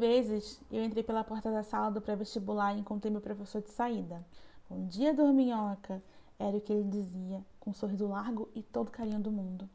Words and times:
vezes 0.00 0.58
eu 0.72 0.82
entrei 0.82 1.04
pela 1.04 1.22
porta 1.22 1.52
da 1.52 1.62
sala 1.62 1.90
do 1.90 2.00
pré-vestibular 2.00 2.74
e 2.74 2.80
encontrei 2.80 3.12
meu 3.12 3.20
professor 3.20 3.60
de 3.60 3.70
saída. 3.70 4.24
Bom 4.68 4.86
dia, 4.86 5.12
dorminhoca, 5.12 6.02
era 6.38 6.56
o 6.56 6.60
que 6.60 6.72
ele 6.72 6.88
dizia, 6.88 7.44
com 7.60 7.70
um 7.70 7.74
sorriso 7.74 8.08
largo 8.08 8.48
e 8.54 8.62
todo 8.62 8.90
carinho 8.90 9.20
do 9.20 9.30
mundo. 9.30 9.68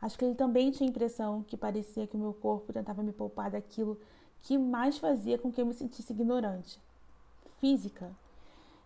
Acho 0.00 0.18
que 0.18 0.24
ele 0.24 0.34
também 0.34 0.70
tinha 0.70 0.88
a 0.88 0.90
impressão 0.90 1.42
que 1.42 1.58
parecia 1.58 2.06
que 2.06 2.16
o 2.16 2.18
meu 2.18 2.32
corpo 2.32 2.72
tentava 2.72 3.02
me 3.02 3.12
poupar 3.12 3.50
daquilo 3.50 4.00
que 4.40 4.56
mais 4.56 4.96
fazia 4.96 5.38
com 5.38 5.52
que 5.52 5.60
eu 5.60 5.66
me 5.66 5.74
sentisse 5.74 6.12
ignorante. 6.12 6.80
Física. 7.58 8.10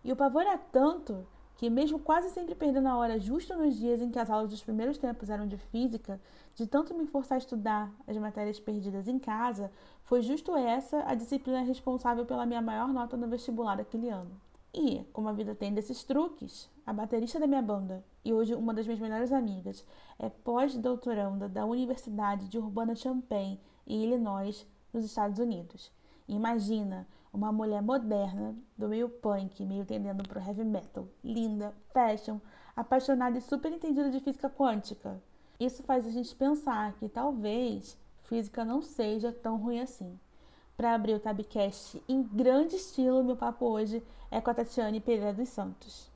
E 0.03 0.11
o 0.11 0.15
pavor 0.15 0.41
era 0.41 0.57
tanto 0.57 1.25
que, 1.61 1.69
mesmo 1.69 1.99
quase 1.99 2.31
sempre 2.31 2.55
perdendo 2.55 2.87
a 2.87 2.97
hora 2.97 3.19
justo 3.19 3.55
nos 3.55 3.75
dias 3.75 4.01
em 4.01 4.09
que 4.09 4.17
as 4.17 4.31
aulas 4.31 4.49
dos 4.49 4.63
primeiros 4.63 4.97
tempos 4.97 5.29
eram 5.29 5.45
de 5.47 5.57
física, 5.57 6.19
de 6.55 6.65
tanto 6.65 6.91
me 6.95 7.05
forçar 7.05 7.35
a 7.35 7.37
estudar 7.37 7.93
as 8.07 8.17
matérias 8.17 8.59
perdidas 8.59 9.07
em 9.07 9.19
casa, 9.19 9.71
foi 10.01 10.23
justo 10.23 10.55
essa 10.55 11.03
a 11.07 11.13
disciplina 11.13 11.61
responsável 11.61 12.25
pela 12.25 12.47
minha 12.47 12.63
maior 12.63 12.87
nota 12.87 13.15
no 13.15 13.27
vestibular 13.27 13.77
daquele 13.77 14.09
ano. 14.09 14.31
E, 14.73 15.05
como 15.13 15.29
a 15.29 15.33
vida 15.33 15.53
tem 15.53 15.71
desses 15.71 16.03
truques, 16.03 16.67
a 16.83 16.91
baterista 16.91 17.39
da 17.39 17.45
minha 17.45 17.61
banda 17.61 18.03
e 18.25 18.33
hoje 18.33 18.55
uma 18.55 18.73
das 18.73 18.87
minhas 18.87 18.99
melhores 18.99 19.31
amigas 19.31 19.85
é 20.17 20.29
pós-doutoranda 20.29 21.47
da 21.47 21.63
Universidade 21.63 22.47
de 22.47 22.57
Urbana-Champaign, 22.57 23.59
em 23.85 24.03
Illinois, 24.03 24.65
nos 24.91 25.05
Estados 25.05 25.37
Unidos. 25.37 25.91
Imagina 26.27 27.05
uma 27.33 27.51
mulher 27.51 27.81
moderna, 27.81 28.55
do 28.77 28.89
meio 28.89 29.07
punk, 29.09 29.65
meio 29.65 29.85
tendendo 29.85 30.23
pro 30.27 30.39
heavy 30.39 30.63
metal, 30.63 31.07
linda, 31.23 31.73
fashion, 31.93 32.39
apaixonada 32.75 33.37
e 33.37 33.41
super 33.41 33.71
entendida 33.71 34.09
de 34.09 34.19
física 34.19 34.49
quântica. 34.49 35.21
Isso 35.59 35.83
faz 35.83 36.05
a 36.05 36.09
gente 36.09 36.35
pensar 36.35 36.93
que 36.93 37.07
talvez 37.07 37.97
física 38.23 38.65
não 38.65 38.81
seja 38.81 39.31
tão 39.31 39.57
ruim 39.57 39.79
assim. 39.79 40.19
Para 40.75 40.95
abrir 40.95 41.13
o 41.13 41.19
Tabcast 41.19 42.01
em 42.07 42.23
grande 42.23 42.75
estilo, 42.75 43.23
meu 43.23 43.35
papo 43.35 43.65
hoje 43.65 44.03
é 44.31 44.41
com 44.41 44.49
a 44.49 44.53
Tatiane 44.53 44.99
Pereira 44.99 45.33
dos 45.33 45.49
Santos. 45.49 46.11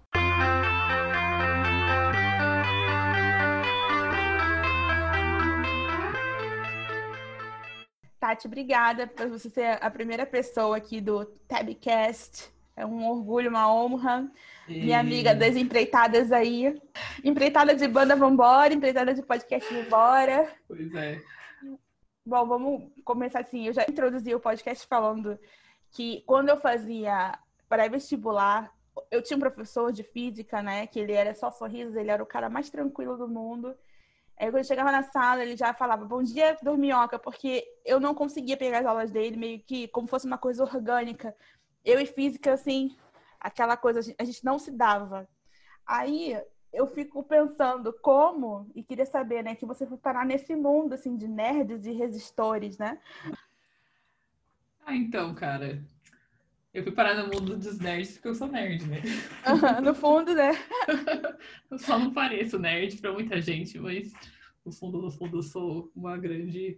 Tati, 8.25 8.47
obrigada 8.47 9.05
por 9.05 9.29
você 9.29 9.47
ser 9.51 9.77
a 9.79 9.91
primeira 9.91 10.25
pessoa 10.25 10.77
aqui 10.77 10.99
do 10.99 11.25
Tabcast. 11.47 12.51
É 12.75 12.83
um 12.83 13.07
orgulho, 13.07 13.51
uma 13.51 13.71
honra. 13.71 14.27
E... 14.67 14.81
Minha 14.81 14.99
amiga 14.99 15.35
das 15.35 15.55
empreitadas 15.55 16.31
aí. 16.31 16.75
Empreitada 17.23 17.75
de 17.75 17.87
banda, 17.87 18.15
vambora. 18.15 18.73
Empreitada 18.73 19.13
de 19.13 19.21
podcast, 19.21 19.71
vambora. 19.71 20.51
Pois 20.67 20.91
é. 20.95 21.21
Bom, 22.25 22.47
vamos 22.47 22.91
começar 23.03 23.41
assim. 23.41 23.67
Eu 23.67 23.73
já 23.73 23.85
introduzi 23.87 24.33
o 24.33 24.39
podcast 24.39 24.87
falando 24.87 25.37
que 25.91 26.23
quando 26.25 26.49
eu 26.49 26.59
fazia 26.59 27.37
pré-vestibular, 27.69 28.73
eu 29.11 29.21
tinha 29.21 29.37
um 29.37 29.39
professor 29.39 29.91
de 29.91 30.01
física, 30.01 30.63
né? 30.63 30.87
Que 30.87 30.99
ele 30.99 31.13
era 31.13 31.35
só 31.35 31.51
sorrisos, 31.51 31.95
ele 31.95 32.09
era 32.09 32.23
o 32.23 32.25
cara 32.25 32.49
mais 32.49 32.71
tranquilo 32.71 33.17
do 33.17 33.27
mundo. 33.27 33.75
Aí 34.37 34.47
quando 34.47 34.57
eu 34.57 34.63
chegava 34.63 34.91
na 34.91 35.03
sala, 35.03 35.43
ele 35.43 35.55
já 35.55 35.73
falava, 35.73 36.05
bom 36.05 36.21
dia, 36.21 36.57
dorminhoca, 36.61 37.17
porque 37.17 37.65
eu 37.85 37.99
não 37.99 38.13
conseguia 38.13 38.57
pegar 38.57 38.79
as 38.79 38.85
aulas 38.85 39.11
dele 39.11 39.37
meio 39.37 39.59
que 39.59 39.87
como 39.87 40.07
fosse 40.07 40.27
uma 40.27 40.37
coisa 40.37 40.63
orgânica. 40.63 41.35
Eu 41.83 41.99
e 41.99 42.05
física, 42.05 42.53
assim, 42.53 42.95
aquela 43.39 43.77
coisa, 43.77 44.01
a 44.19 44.23
gente 44.23 44.43
não 44.43 44.59
se 44.59 44.71
dava. 44.71 45.27
Aí 45.85 46.37
eu 46.73 46.85
fico 46.87 47.23
pensando 47.23 47.93
como, 48.01 48.69
e 48.75 48.83
queria 48.83 49.05
saber, 49.05 49.41
né, 49.41 49.55
que 49.55 49.65
você 49.65 49.87
foi 49.87 49.97
parar 49.97 50.25
nesse 50.25 50.53
mundo, 50.55 50.93
assim, 50.93 51.15
de 51.15 51.27
nerds 51.27 51.85
e 51.85 51.93
resistores, 51.93 52.77
né? 52.77 52.99
Ah, 54.85 54.95
então, 54.95 55.33
cara, 55.33 55.81
eu 56.75 56.83
fui 56.83 56.91
parar 56.91 57.15
no 57.15 57.33
mundo 57.33 57.55
dos 57.55 57.79
nerds 57.79 58.15
porque 58.15 58.27
eu 58.27 58.35
sou 58.35 58.49
nerd, 58.49 58.85
né? 58.85 59.01
Uhum, 59.47 59.81
no 59.81 59.95
fundo, 59.95 60.35
né? 60.35 60.51
eu 61.71 61.79
só 61.79 61.97
não 61.97 62.13
pareço 62.13 62.59
nerd 62.59 62.97
pra 62.97 63.13
muita 63.13 63.41
gente, 63.41 63.79
mas 63.79 64.11
no 64.65 64.73
fundo, 64.73 65.01
no 65.01 65.09
fundo, 65.09 65.37
eu 65.37 65.41
sou 65.41 65.89
uma 65.95 66.17
grande, 66.17 66.77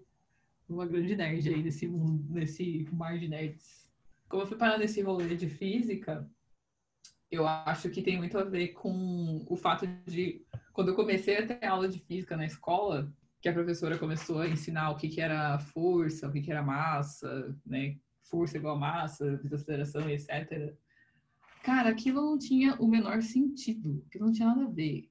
uma 0.70 0.86
grande 0.86 1.16
nerd 1.16 1.50
aí 1.50 1.64
nesse 1.64 1.88
mundo, 1.88 2.24
nesse 2.30 2.88
mar 2.92 3.18
de 3.18 3.28
nerds. 3.28 3.90
Como 4.30 4.44
eu 4.44 4.48
fui 4.48 4.56
parar 4.56 4.78
nesse 4.78 5.02
rolê 5.02 5.36
de 5.36 5.50
física, 5.50 6.30
eu 7.32 7.48
acho 7.48 7.90
que 7.90 8.04
tem 8.04 8.18
muito 8.18 8.38
a 8.38 8.44
ver 8.44 8.70
com 8.74 9.44
o 9.50 9.56
fato 9.56 9.88
de 10.06 10.46
quando 10.74 10.90
eu 10.90 10.96
comecei 10.96 11.38
a 11.38 11.48
ter 11.48 11.66
aula 11.66 11.90
de 11.90 11.98
física 11.98 12.38
na 12.38 12.46
escola, 12.46 13.12
que 13.42 13.50
a 13.50 13.54
professora 13.54 13.98
começou 13.98 14.42
a 14.42 14.48
ensinar 14.48 14.92
o 14.92 14.96
que, 14.96 15.10
que 15.10 15.22
era 15.22 15.58
força, 15.58 16.28
o 16.28 16.32
que, 16.32 16.42
que 16.42 16.52
era 16.52 16.62
massa, 16.62 17.58
né? 17.66 17.98
Força 18.30 18.58
igual 18.58 18.78
massa, 18.78 19.38
desaceleração, 19.38 20.10
etc. 20.10 20.74
Cara, 21.64 21.90
aquilo 21.90 22.22
não 22.22 22.38
tinha 22.38 22.76
o 22.76 22.88
menor 22.88 23.22
sentido, 23.22 24.04
aquilo 24.08 24.26
não 24.26 24.34
tinha 24.34 24.48
nada 24.48 24.66
a 24.66 24.70
ver. 24.70 25.10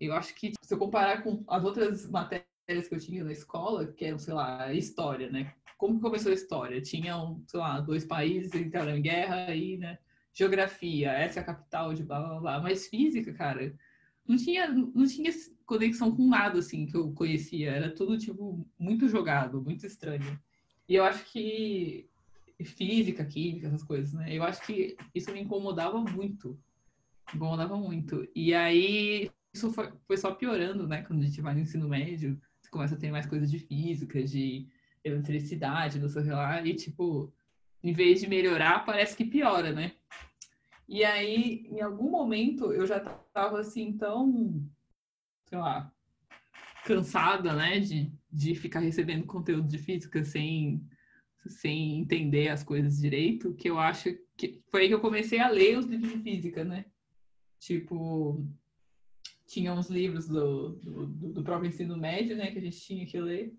Eu 0.00 0.12
acho 0.14 0.34
que 0.34 0.52
se 0.60 0.74
eu 0.74 0.78
comparar 0.78 1.22
com 1.22 1.42
as 1.48 1.64
outras 1.64 2.08
matérias 2.08 2.88
que 2.88 2.94
eu 2.94 3.00
tinha 3.00 3.24
na 3.24 3.32
escola, 3.32 3.86
que 3.86 4.04
eram, 4.04 4.18
sei 4.18 4.34
lá, 4.34 4.72
história, 4.72 5.30
né? 5.30 5.54
Como 5.78 6.00
começou 6.00 6.30
a 6.30 6.34
história? 6.34 6.80
Tinham, 6.80 7.42
sei 7.46 7.60
lá, 7.60 7.80
dois 7.80 8.04
países 8.04 8.54
entraram 8.54 8.96
em 8.96 9.02
guerra 9.02 9.54
e, 9.54 9.76
né? 9.76 9.98
geografia, 10.36 11.12
essa 11.12 11.40
é 11.40 11.42
a 11.42 11.46
capital 11.46 11.94
de 11.94 12.02
blá 12.02 12.20
blá 12.20 12.40
blá. 12.40 12.60
Mas 12.60 12.86
física, 12.88 13.32
cara, 13.32 13.74
não 14.28 14.36
tinha, 14.36 14.68
não 14.68 15.06
tinha 15.06 15.32
conexão 15.64 16.14
com 16.14 16.28
nada 16.28 16.58
assim 16.58 16.84
que 16.84 16.94
eu 16.94 17.10
conhecia. 17.12 17.70
Era 17.70 17.90
tudo, 17.90 18.18
tipo, 18.18 18.68
muito 18.78 19.08
jogado, 19.08 19.62
muito 19.62 19.86
estranho. 19.86 20.38
E 20.86 20.94
eu 20.94 21.04
acho 21.04 21.24
que 21.32 22.06
física, 22.64 23.24
química, 23.24 23.66
essas 23.66 23.82
coisas, 23.82 24.12
né? 24.12 24.34
Eu 24.34 24.42
acho 24.42 24.64
que 24.64 24.96
isso 25.14 25.32
me 25.32 25.40
incomodava 25.40 26.00
muito. 26.00 26.58
Incomodava 27.34 27.76
muito. 27.76 28.26
E 28.34 28.54
aí 28.54 29.30
isso 29.52 29.72
foi, 29.72 29.92
foi 30.06 30.16
só 30.16 30.34
piorando, 30.34 30.86
né? 30.86 31.02
Quando 31.02 31.22
a 31.22 31.24
gente 31.26 31.40
vai 31.40 31.54
no 31.54 31.60
ensino 31.60 31.88
médio, 31.88 32.40
você 32.60 32.70
começa 32.70 32.94
a 32.94 32.98
ter 32.98 33.10
mais 33.10 33.26
coisas 33.26 33.50
de 33.50 33.58
física, 33.58 34.22
de 34.22 34.68
eletricidade, 35.04 35.98
não 35.98 36.08
sei 36.08 36.24
lá, 36.24 36.60
e 36.66 36.74
tipo, 36.74 37.32
em 37.82 37.92
vez 37.92 38.20
de 38.20 38.28
melhorar, 38.28 38.84
parece 38.84 39.16
que 39.16 39.24
piora, 39.24 39.72
né? 39.72 39.92
E 40.88 41.04
aí, 41.04 41.66
em 41.68 41.80
algum 41.80 42.10
momento, 42.10 42.72
eu 42.72 42.86
já 42.86 43.00
tava 43.00 43.60
assim, 43.60 43.92
tão, 43.92 44.64
sei 45.46 45.58
lá, 45.58 45.92
cansada, 46.84 47.54
né, 47.54 47.80
de, 47.80 48.12
de 48.32 48.54
ficar 48.54 48.80
recebendo 48.80 49.26
conteúdo 49.26 49.66
de 49.66 49.78
física 49.78 50.24
sem, 50.24 50.86
sem 51.48 52.00
entender 52.00 52.48
as 52.48 52.62
coisas 52.62 52.98
direito, 52.98 53.54
que 53.54 53.68
eu 53.68 53.78
acho 53.78 54.16
que 54.36 54.62
foi 54.70 54.82
aí 54.82 54.88
que 54.88 54.94
eu 54.94 55.00
comecei 55.00 55.38
a 55.38 55.48
ler 55.48 55.78
os 55.78 55.86
livros 55.86 56.12
de 56.12 56.18
física, 56.18 56.64
né? 56.64 56.84
Tipo, 57.58 58.44
tinha 59.46 59.72
uns 59.72 59.88
livros 59.88 60.28
do, 60.28 60.70
do, 60.74 61.06
do 61.06 61.42
próprio 61.42 61.68
ensino 61.68 61.96
médio, 61.96 62.36
né, 62.36 62.50
que 62.50 62.58
a 62.58 62.62
gente 62.62 62.80
tinha 62.80 63.06
que 63.06 63.18
ler. 63.18 63.54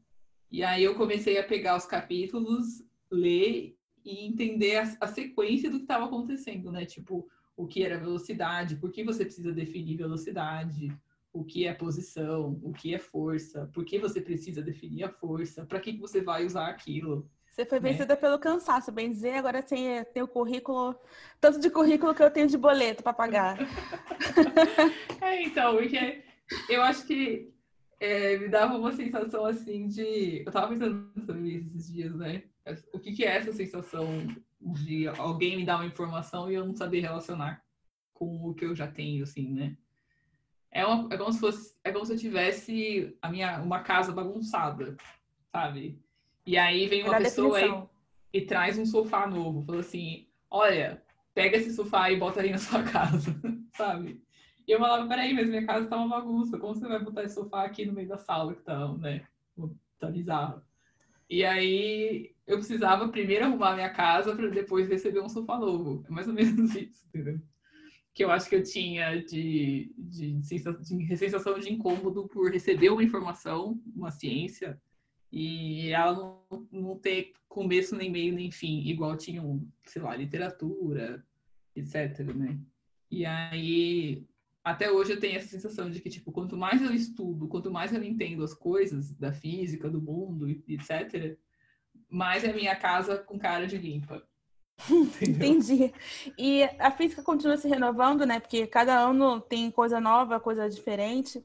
E 0.51 0.63
aí 0.63 0.83
eu 0.83 0.95
comecei 0.95 1.37
a 1.37 1.43
pegar 1.43 1.75
os 1.75 1.85
capítulos, 1.85 2.83
ler 3.11 3.75
e 4.05 4.25
entender 4.25 4.77
a, 4.77 4.97
a 5.01 5.07
sequência 5.07 5.69
do 5.69 5.77
que 5.77 5.83
estava 5.83 6.05
acontecendo, 6.05 6.71
né? 6.71 6.85
Tipo, 6.85 7.27
o 7.55 7.65
que 7.65 7.83
era 7.83 7.97
velocidade, 7.97 8.75
por 8.75 8.91
que 8.91 9.03
você 9.03 9.25
precisa 9.25 9.51
definir 9.51 9.97
velocidade, 9.97 10.95
o 11.33 11.43
que 11.43 11.65
é 11.65 11.73
posição, 11.73 12.59
o 12.63 12.71
que 12.71 12.93
é 12.93 12.99
força, 12.99 13.69
por 13.73 13.83
que 13.83 13.99
você 13.99 14.21
precisa 14.21 14.61
definir 14.61 15.03
a 15.03 15.09
força, 15.09 15.65
para 15.65 15.79
que, 15.79 15.93
que 15.93 15.99
você 15.99 16.21
vai 16.21 16.45
usar 16.45 16.67
aquilo. 16.67 17.29
Você 17.57 17.66
foi 17.66 17.79
né? 17.79 17.90
vencida 17.90 18.13
né? 18.13 18.22
pelo 18.22 18.38
cansaço, 18.38 18.91
bem 18.91 19.09
dizer, 19.09 19.34
agora 19.34 19.63
tem, 19.63 20.03
tem 20.13 20.22
o 20.22 20.28
currículo, 20.28 20.95
tanto 21.41 21.59
de 21.59 21.72
currículo 21.72 22.13
que 22.13 22.22
eu 22.22 22.29
tenho 22.29 22.47
de 22.47 22.56
boleto 22.56 23.01
para 23.01 23.13
pagar. 23.13 23.57
é, 25.19 25.41
então, 25.41 25.75
porque 25.75 26.23
eu 26.69 26.83
acho 26.83 27.07
que 27.07 27.51
é, 28.00 28.38
me 28.38 28.48
dava 28.48 28.77
uma 28.77 28.92
sensação 28.92 29.44
assim 29.44 29.88
de. 29.88 30.44
Eu 30.45 30.51
tava 30.51 30.68
pensando 30.68 31.12
sobre 31.25 31.50
isso 31.50 31.68
esses 31.69 31.92
dias, 31.92 32.15
né? 32.15 32.44
O 32.94 33.00
que, 33.00 33.12
que 33.13 33.25
é 33.25 33.38
essa 33.38 33.51
sensação 33.51 34.06
de 34.62 35.07
alguém 35.07 35.57
me 35.57 35.65
dar 35.65 35.77
uma 35.77 35.88
informação 35.88 36.51
e 36.51 36.53
eu 36.53 36.63
não 36.63 36.75
saber 36.75 37.00
relacionar 37.00 37.63
com 38.13 38.50
o 38.50 38.53
que 38.53 38.65
eu 38.65 38.75
já 38.75 38.86
tenho, 38.86 39.24
assim, 39.24 39.51
né? 39.51 39.75
É, 40.69 40.86
uma, 40.86 41.12
é 41.12 41.18
como 41.18 41.33
se 41.33 41.39
fosse, 41.39 41.75
é 41.83 41.92
como 41.92 42.06
se 42.06 42.13
eu 42.13 42.19
tivesse 42.19 43.18
a 43.19 43.31
minha, 43.31 43.60
uma 43.62 43.80
casa 43.80 44.12
bagunçada, 44.12 44.95
sabe? 45.51 46.00
E 46.47 46.57
aí 46.57 46.88
vem 46.88 47.03
uma 47.03 47.17
pessoa 47.17 47.57
aí 47.57 47.83
e 48.31 48.39
traz 48.39 48.77
um 48.77 48.85
sofá 48.85 49.27
novo, 49.27 49.65
fala 49.65 49.81
assim, 49.81 50.27
olha, 50.49 51.03
pega 51.33 51.57
esse 51.57 51.73
sofá 51.73 52.09
e 52.09 52.17
bota 52.17 52.39
aí 52.39 52.51
na 52.51 52.57
sua 52.57 52.83
casa, 52.83 53.35
sabe? 53.75 54.23
E 54.65 54.71
eu 54.71 54.79
falava, 54.79 55.05
peraí, 55.09 55.33
mas 55.33 55.49
minha 55.49 55.65
casa 55.65 55.88
tá 55.88 55.97
uma 55.97 56.07
bagunça, 56.07 56.57
como 56.57 56.73
você 56.73 56.88
vai 56.88 57.03
botar 57.03 57.23
esse 57.23 57.35
sofá 57.35 57.65
aqui 57.65 57.85
no 57.85 57.91
meio 57.91 58.07
da 58.07 58.17
sala 58.17 58.55
que 58.55 58.61
tá, 58.61 58.94
né? 58.94 59.25
Tá 59.99 60.09
bizarro. 60.09 60.61
E 61.29 61.44
aí 61.44 62.33
eu 62.45 62.57
precisava 62.57 63.09
primeiro 63.09 63.43
arrumar 63.43 63.75
minha 63.75 63.89
casa 63.89 64.33
para 64.33 64.47
depois 64.47 64.88
receber 64.88 65.19
um 65.19 65.27
sofá 65.27 65.59
novo. 65.59 66.05
É 66.07 66.11
mais 66.11 66.29
ou 66.29 66.33
menos 66.33 66.73
isso, 66.75 67.05
entendeu? 67.09 67.41
Que 68.13 68.23
eu 68.23 68.31
acho 68.31 68.47
que 68.47 68.55
eu 68.55 68.63
tinha 68.63 69.21
de, 69.21 69.93
de, 69.97 70.31
de 70.33 71.17
sensação 71.17 71.59
de 71.59 71.73
incômodo 71.73 72.25
por 72.29 72.50
receber 72.50 72.89
uma 72.89 73.03
informação, 73.03 73.77
uma 73.93 74.11
ciência, 74.11 74.79
e 75.31 75.89
ela 75.89 76.13
não, 76.13 76.68
não 76.71 76.97
ter 76.97 77.33
começo, 77.47 77.95
nem 77.95 78.09
meio, 78.12 78.33
nem 78.33 78.51
fim, 78.51 78.81
igual 78.81 79.18
tinham, 79.18 79.65
sei 79.83 80.01
lá, 80.01 80.15
literatura, 80.15 81.25
etc, 81.75 82.19
né? 82.35 82.59
E 83.09 83.25
aí, 83.25 84.25
até 84.63 84.91
hoje 84.91 85.13
eu 85.13 85.19
tenho 85.19 85.38
essa 85.38 85.47
sensação 85.47 85.89
de 85.89 86.00
que, 86.00 86.09
tipo, 86.09 86.31
quanto 86.31 86.57
mais 86.57 86.81
eu 86.81 86.94
estudo, 86.94 87.47
quanto 87.47 87.71
mais 87.71 87.94
eu 87.94 88.03
entendo 88.03 88.44
as 88.44 88.53
coisas 88.53 89.12
da 89.12 89.31
física, 89.31 89.89
do 89.89 90.01
mundo, 90.01 90.50
etc., 90.50 91.38
mais 92.09 92.44
é 92.44 92.53
minha 92.53 92.75
casa 92.75 93.18
com 93.18 93.38
cara 93.38 93.68
de 93.68 93.77
limpa. 93.77 94.25
Entendi. 95.21 95.94
E 96.38 96.63
a 96.79 96.91
física 96.91 97.24
continua 97.24 97.57
se 97.57 97.68
renovando, 97.68 98.25
né? 98.25 98.39
Porque 98.39 98.68
cada 98.68 98.97
ano 98.97 99.41
tem 99.41 99.71
coisa 99.71 100.00
nova, 100.00 100.39
coisa 100.39 100.69
diferente. 100.69 101.44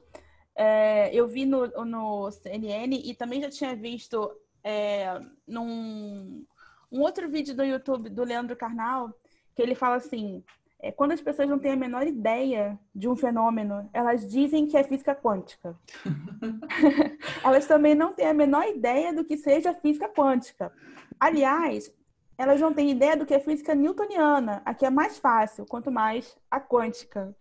É, 0.55 1.15
eu 1.15 1.27
vi 1.27 1.47
no, 1.47 1.67
no 1.85 2.31
CNN 2.31 2.95
e 2.97 3.15
também 3.15 3.41
já 3.41 3.51
tinha 3.51 3.75
visto 3.75 4.31
é, 4.63 5.21
num 5.47 6.45
um 6.91 7.01
outro 7.01 7.29
vídeo 7.29 7.57
do 7.57 7.65
YouTube 7.65 8.11
do 8.11 8.23
Leandro 8.23 8.55
Carnal, 8.55 9.11
que 9.55 9.63
ele 9.63 9.75
fala 9.75 9.97
assim: 9.97 10.45
é, 10.79 10.93
quando 10.93 11.13
as 11.13 11.21
pessoas 11.21 11.49
não 11.49 11.59
têm 11.59 11.73
a 11.73 11.77
menor 11.77 12.07
ideia 12.07 12.79
de 12.95 13.09
um 13.09 13.17
fenômeno, 13.17 13.89
elas 13.93 14.29
dizem 14.29 14.67
que 14.67 14.77
é 14.77 14.85
física 14.85 15.15
quântica. 15.15 15.75
elas 17.43 17.67
também 17.67 17.95
não 17.95 18.13
têm 18.13 18.27
a 18.27 18.35
menor 18.35 18.67
ideia 18.67 19.13
do 19.13 19.25
que 19.25 19.37
seja 19.37 19.73
física 19.73 20.09
quântica. 20.09 20.73
Aliás, 21.19 21.91
elas 22.37 22.61
não 22.61 22.75
têm 22.75 22.91
ideia 22.91 23.17
do 23.17 23.25
que 23.25 23.33
é 23.33 23.39
física 23.39 23.75
newtoniana. 23.75 24.61
Aqui 24.65 24.85
é 24.85 24.91
mais 24.91 25.19
fácil, 25.19 25.65
quanto 25.65 25.91
mais 25.91 26.37
a 26.51 26.61
quântica, 26.61 27.35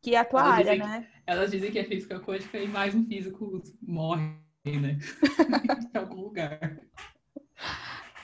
que 0.00 0.14
é 0.14 0.18
a 0.18 0.24
tua 0.24 0.40
elas 0.40 0.54
área, 0.54 0.76
né? 0.76 1.08
Elas 1.30 1.50
dizem 1.52 1.70
que 1.70 1.78
é 1.78 1.84
física 1.84 2.18
quântica 2.18 2.58
e 2.58 2.66
mais 2.66 2.92
um 2.92 3.04
físico 3.04 3.62
morre, 3.80 4.34
né? 4.64 4.98
em 5.94 5.98
algum 5.98 6.22
lugar. 6.22 6.76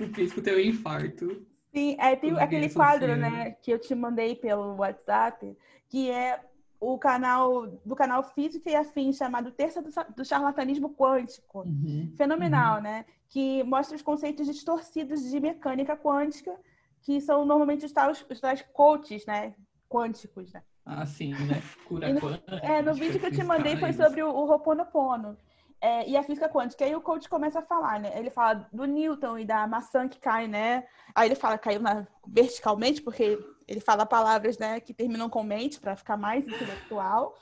O 0.00 0.06
físico 0.08 0.42
tem 0.42 0.56
um 0.56 0.60
infarto. 0.60 1.46
Sim, 1.72 1.96
é, 2.00 2.16
tem 2.16 2.32
aquele 2.38 2.68
quadro, 2.68 3.16
né, 3.16 3.52
que 3.62 3.70
eu 3.70 3.78
te 3.78 3.94
mandei 3.94 4.34
pelo 4.34 4.76
WhatsApp, 4.76 5.56
que 5.88 6.10
é 6.10 6.40
o 6.80 6.98
canal 6.98 7.66
do 7.84 7.94
canal 7.94 8.22
Física 8.22 8.70
e 8.70 8.74
Afins, 8.74 9.16
chamado 9.16 9.52
Terça 9.52 9.80
do, 9.80 9.90
do 10.14 10.24
Charlatanismo 10.24 10.94
Quântico. 10.94 11.60
Uhum, 11.60 12.12
Fenomenal, 12.16 12.76
uhum. 12.76 12.82
né? 12.82 13.04
Que 13.28 13.62
mostra 13.62 13.94
os 13.94 14.02
conceitos 14.02 14.46
distorcidos 14.46 15.22
de 15.30 15.38
mecânica 15.38 15.96
quântica, 15.96 16.54
que 17.02 17.20
são 17.20 17.46
normalmente 17.46 17.86
os 17.86 17.92
tais, 17.92 18.24
os 18.28 18.40
tais 18.40 18.62
coaches, 18.72 19.24
né? 19.26 19.54
Quânticos, 19.88 20.52
né? 20.52 20.62
Ah, 20.86 21.04
sim, 21.04 21.32
né? 21.32 21.60
Cura 21.88 22.12
no, 22.12 22.20
quântica. 22.20 22.56
É, 22.62 22.80
no 22.80 22.94
vídeo 22.94 23.18
que 23.18 23.26
eu 23.26 23.32
te 23.32 23.42
mandei 23.42 23.76
foi 23.76 23.92
sobre 23.92 24.22
o, 24.22 24.28
o 24.28 24.46
Roponopono. 24.46 25.36
É, 25.80 26.08
e 26.08 26.16
a 26.16 26.22
física 26.22 26.48
quântica. 26.48 26.84
Aí 26.84 26.94
o 26.94 27.00
coach 27.00 27.28
começa 27.28 27.58
a 27.58 27.62
falar, 27.62 28.00
né? 28.00 28.12
Ele 28.14 28.30
fala 28.30 28.66
do 28.72 28.84
Newton 28.84 29.38
e 29.38 29.44
da 29.44 29.66
maçã 29.66 30.08
que 30.08 30.18
cai, 30.18 30.46
né? 30.46 30.86
Aí 31.14 31.28
ele 31.28 31.34
fala 31.34 31.58
caiu 31.58 31.80
na, 31.80 32.06
verticalmente, 32.26 33.02
porque 33.02 33.38
ele 33.66 33.80
fala 33.80 34.06
palavras 34.06 34.58
né, 34.58 34.80
que 34.80 34.94
terminam 34.94 35.28
com 35.28 35.42
mente 35.42 35.80
para 35.80 35.96
ficar 35.96 36.16
mais 36.16 36.46
intelectual. 36.46 37.36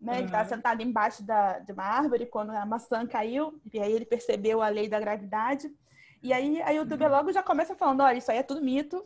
Né? 0.00 0.12
Uhum. 0.12 0.18
Ele 0.18 0.26
estava 0.26 0.48
sentado 0.48 0.82
embaixo 0.82 1.22
da, 1.22 1.58
de 1.60 1.72
uma 1.72 1.84
árvore 1.84 2.26
quando 2.26 2.50
a 2.50 2.66
maçã 2.66 3.06
caiu, 3.06 3.58
e 3.72 3.80
aí 3.80 3.92
ele 3.92 4.04
percebeu 4.04 4.60
a 4.62 4.68
lei 4.68 4.88
da 4.88 5.00
gravidade. 5.00 5.68
E 6.22 6.32
aí 6.32 6.60
a 6.62 6.70
youtuber 6.70 7.08
uhum. 7.08 7.16
logo 7.16 7.32
já 7.32 7.42
começa 7.42 7.74
falando: 7.74 8.02
olha, 8.02 8.18
isso 8.18 8.30
aí 8.30 8.38
é 8.38 8.42
tudo 8.42 8.62
mito, 8.62 9.04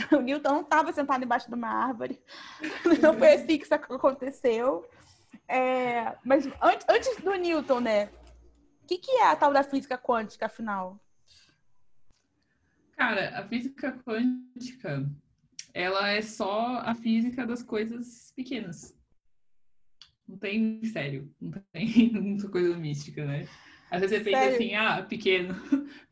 O 0.16 0.20
Newton 0.20 0.52
não 0.52 0.60
estava 0.62 0.92
sentado 0.92 1.24
embaixo 1.24 1.48
de 1.48 1.54
uma 1.54 1.68
árvore. 1.68 2.20
Não 3.02 3.16
foi 3.18 3.34
assim 3.34 3.58
que 3.58 3.64
isso 3.64 3.74
aconteceu. 3.74 4.88
É, 5.48 6.16
mas 6.24 6.46
antes, 6.62 6.86
antes 6.88 7.16
do 7.22 7.34
Newton, 7.34 7.80
né? 7.80 8.06
O 8.82 8.86
que, 8.86 8.98
que 8.98 9.10
é 9.12 9.26
a 9.26 9.36
tal 9.36 9.52
da 9.52 9.62
física 9.62 9.96
quântica, 9.98 10.46
afinal? 10.46 11.00
Cara, 12.96 13.38
a 13.38 13.48
física 13.48 13.92
quântica, 14.04 15.08
ela 15.72 16.08
é 16.08 16.22
só 16.22 16.78
a 16.78 16.94
física 16.94 17.46
das 17.46 17.62
coisas 17.62 18.32
pequenas. 18.36 18.94
Não 20.28 20.36
tem 20.36 20.60
mistério, 20.60 21.32
não 21.40 21.52
tem 21.72 22.12
muita 22.14 22.48
coisa 22.48 22.76
mística, 22.76 23.24
né? 23.24 23.48
Às 23.90 24.02
vezes 24.02 24.18
você 24.18 24.24
pensa 24.24 24.54
assim, 24.54 24.74
ah, 24.74 25.02
pequeno, 25.02 25.54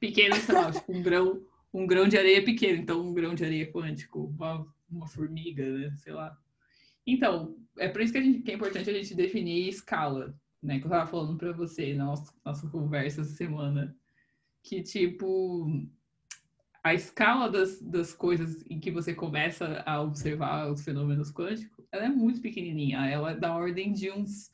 pequeno, 0.00 0.34
sei 0.34 0.54
lá, 0.54 0.72
tipo 0.72 0.92
um 0.92 1.02
grão, 1.02 1.46
um 1.72 1.86
grão 1.86 2.08
de 2.08 2.16
areia 2.16 2.42
pequeno, 2.44 2.78
então 2.78 3.06
um 3.06 3.12
grão 3.12 3.34
de 3.34 3.44
areia 3.44 3.70
quântico, 3.70 4.24
uma, 4.36 4.66
uma 4.90 5.06
formiga, 5.06 5.64
né? 5.64 5.94
Sei 5.96 6.12
lá. 6.12 6.36
Então, 7.06 7.56
é 7.78 7.88
por 7.88 8.00
isso 8.00 8.12
que, 8.12 8.22
gente, 8.22 8.42
que, 8.42 8.50
é 8.50 8.54
importante 8.54 8.90
a 8.90 8.92
gente 8.92 9.14
definir 9.14 9.68
escala, 9.68 10.34
né? 10.62 10.78
Que 10.78 10.86
eu 10.86 10.90
tava 10.90 11.10
falando 11.10 11.36
para 11.36 11.52
você 11.52 11.94
na 11.94 12.06
nossa, 12.06 12.32
nossa 12.44 12.68
conversa 12.68 13.20
essa 13.20 13.32
semana. 13.32 13.96
Que, 14.62 14.82
tipo, 14.82 15.66
a 16.82 16.94
escala 16.94 17.50
das, 17.50 17.80
das 17.80 18.12
coisas 18.12 18.64
em 18.68 18.80
que 18.80 18.90
você 18.90 19.14
começa 19.14 19.82
a 19.86 20.00
observar 20.02 20.70
os 20.70 20.82
fenômenos 20.82 21.32
quânticos, 21.32 21.86
ela 21.92 22.06
é 22.06 22.08
muito 22.08 22.40
pequenininha. 22.40 23.06
Ela 23.06 23.32
é 23.32 23.36
da 23.36 23.54
ordem 23.54 23.92
de 23.92 24.10
uns 24.10 24.50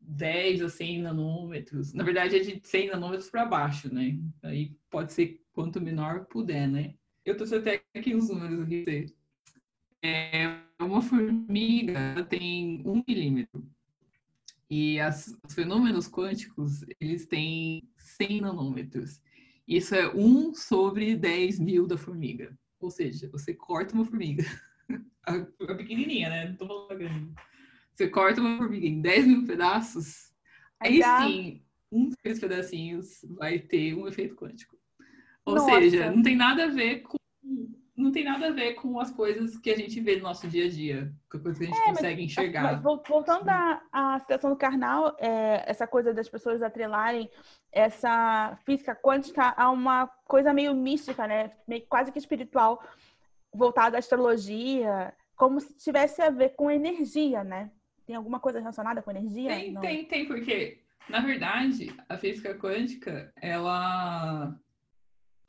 10 0.00 0.62
a 0.62 0.68
100 0.68 1.02
nanômetros. 1.02 1.92
Na 1.92 2.04
verdade, 2.04 2.36
é 2.36 2.38
de 2.40 2.60
100 2.62 2.90
nanômetros 2.90 3.30
para 3.30 3.44
baixo, 3.44 3.92
né? 3.92 4.18
Aí 4.42 4.76
pode 4.90 5.12
ser 5.12 5.41
quanto 5.52 5.80
menor 5.80 6.26
puder, 6.26 6.68
né? 6.68 6.94
Eu 7.24 7.36
trouxe 7.36 7.56
até 7.56 7.82
aqui 7.94 8.14
os 8.14 8.28
números 8.28 8.60
aqui. 8.60 9.14
É, 10.02 10.58
uma 10.80 11.00
formiga 11.00 12.24
tem 12.28 12.82
um 12.84 13.02
milímetro. 13.06 13.64
E 14.68 14.98
as, 14.98 15.36
os 15.46 15.54
fenômenos 15.54 16.08
quânticos, 16.08 16.84
eles 16.98 17.26
têm 17.26 17.82
100 17.96 18.40
nanômetros. 18.40 19.20
Isso 19.68 19.94
é 19.94 20.08
1 20.12 20.54
sobre 20.54 21.14
10 21.14 21.60
mil 21.60 21.86
da 21.86 21.96
formiga. 21.96 22.56
Ou 22.80 22.90
seja, 22.90 23.28
você 23.30 23.54
corta 23.54 23.94
uma 23.94 24.04
formiga. 24.04 24.44
a, 25.24 25.36
a 25.36 25.74
pequenininha, 25.74 26.28
né? 26.28 26.48
Não 26.48 26.56
tô 26.56 26.66
falando 26.66 26.98
grande. 26.98 27.32
Você 27.94 28.08
corta 28.08 28.40
uma 28.40 28.56
formiga 28.56 28.86
em 28.86 29.00
10 29.00 29.26
mil 29.26 29.46
pedaços, 29.46 30.32
aí 30.80 31.02
sim, 31.02 31.62
um 31.90 32.08
desses 32.08 32.40
pedacinhos 32.40 33.24
vai 33.28 33.58
ter 33.58 33.94
um 33.94 34.08
efeito 34.08 34.34
quântico. 34.34 34.76
Ou 35.44 35.54
Nossa. 35.54 35.72
seja, 35.72 36.10
não 36.10 36.22
tem 36.22 36.36
nada 36.36 36.64
a 36.64 36.68
ver 36.68 37.00
com 37.02 37.16
não 37.94 38.10
tem 38.10 38.24
nada 38.24 38.48
a 38.48 38.50
ver 38.50 38.74
com 38.74 38.98
as 38.98 39.10
coisas 39.10 39.56
que 39.58 39.70
a 39.70 39.76
gente 39.76 40.00
vê 40.00 40.16
no 40.16 40.22
nosso 40.22 40.48
dia 40.48 40.64
a 40.64 40.68
dia, 40.68 41.12
com 41.30 41.36
as 41.36 41.42
coisas 41.42 41.58
que 41.58 41.64
a 41.64 41.66
gente 41.68 41.82
é, 41.82 41.86
consegue 41.86 42.22
mas, 42.22 42.30
enxergar. 42.30 42.62
Mas 42.62 42.82
voltando 42.82 43.48
à, 43.48 43.82
à 43.92 44.18
situação 44.18 44.50
do 44.50 44.56
carnal, 44.56 45.16
é, 45.20 45.62
essa 45.66 45.86
coisa 45.86 46.12
das 46.12 46.28
pessoas 46.28 46.62
atrelarem 46.62 47.30
essa 47.70 48.58
física 48.64 48.94
quântica 48.94 49.54
a 49.56 49.70
uma 49.70 50.06
coisa 50.26 50.52
meio 50.52 50.74
mística, 50.74 51.26
né? 51.26 51.52
Meio, 51.66 51.84
quase 51.88 52.10
que 52.10 52.18
espiritual, 52.18 52.82
voltada 53.52 53.96
à 53.96 53.98
astrologia, 53.98 55.14
como 55.36 55.60
se 55.60 55.74
tivesse 55.76 56.22
a 56.22 56.30
ver 56.30 56.50
com 56.50 56.70
energia, 56.70 57.44
né? 57.44 57.70
Tem 58.06 58.16
alguma 58.16 58.40
coisa 58.40 58.58
relacionada 58.58 59.02
com 59.02 59.10
energia? 59.10 59.48
Tem, 59.48 59.72
Não. 59.72 59.80
tem, 59.80 60.04
tem, 60.06 60.26
porque, 60.26 60.80
na 61.08 61.20
verdade, 61.20 61.94
a 62.08 62.16
física 62.16 62.54
quântica, 62.54 63.32
ela 63.40 64.58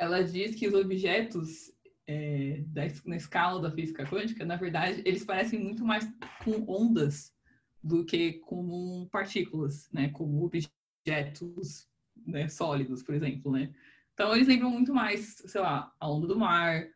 ela 0.03 0.23
diz 0.23 0.55
que 0.55 0.67
os 0.67 0.73
objetos 0.73 1.71
é, 2.07 2.63
da, 2.67 2.81
na 3.05 3.15
escala 3.15 3.61
da 3.61 3.71
física 3.71 4.05
quântica, 4.05 4.45
na 4.45 4.55
verdade, 4.55 5.01
eles 5.05 5.23
parecem 5.23 5.59
muito 5.59 5.85
mais 5.85 6.07
com 6.43 6.63
ondas 6.67 7.33
do 7.81 8.05
que 8.05 8.33
com 8.33 9.07
partículas, 9.11 9.89
né? 9.91 10.09
Como 10.09 10.45
objetos 10.45 11.87
né, 12.25 12.47
sólidos, 12.47 13.03
por 13.03 13.15
exemplo, 13.15 13.51
né? 13.51 13.73
Então, 14.13 14.33
eles 14.35 14.47
lembram 14.47 14.69
muito 14.69 14.93
mais, 14.93 15.41
sei 15.45 15.61
lá, 15.61 15.91
a 15.99 16.09
onda 16.09 16.27
do 16.27 16.37
mar, 16.37 16.87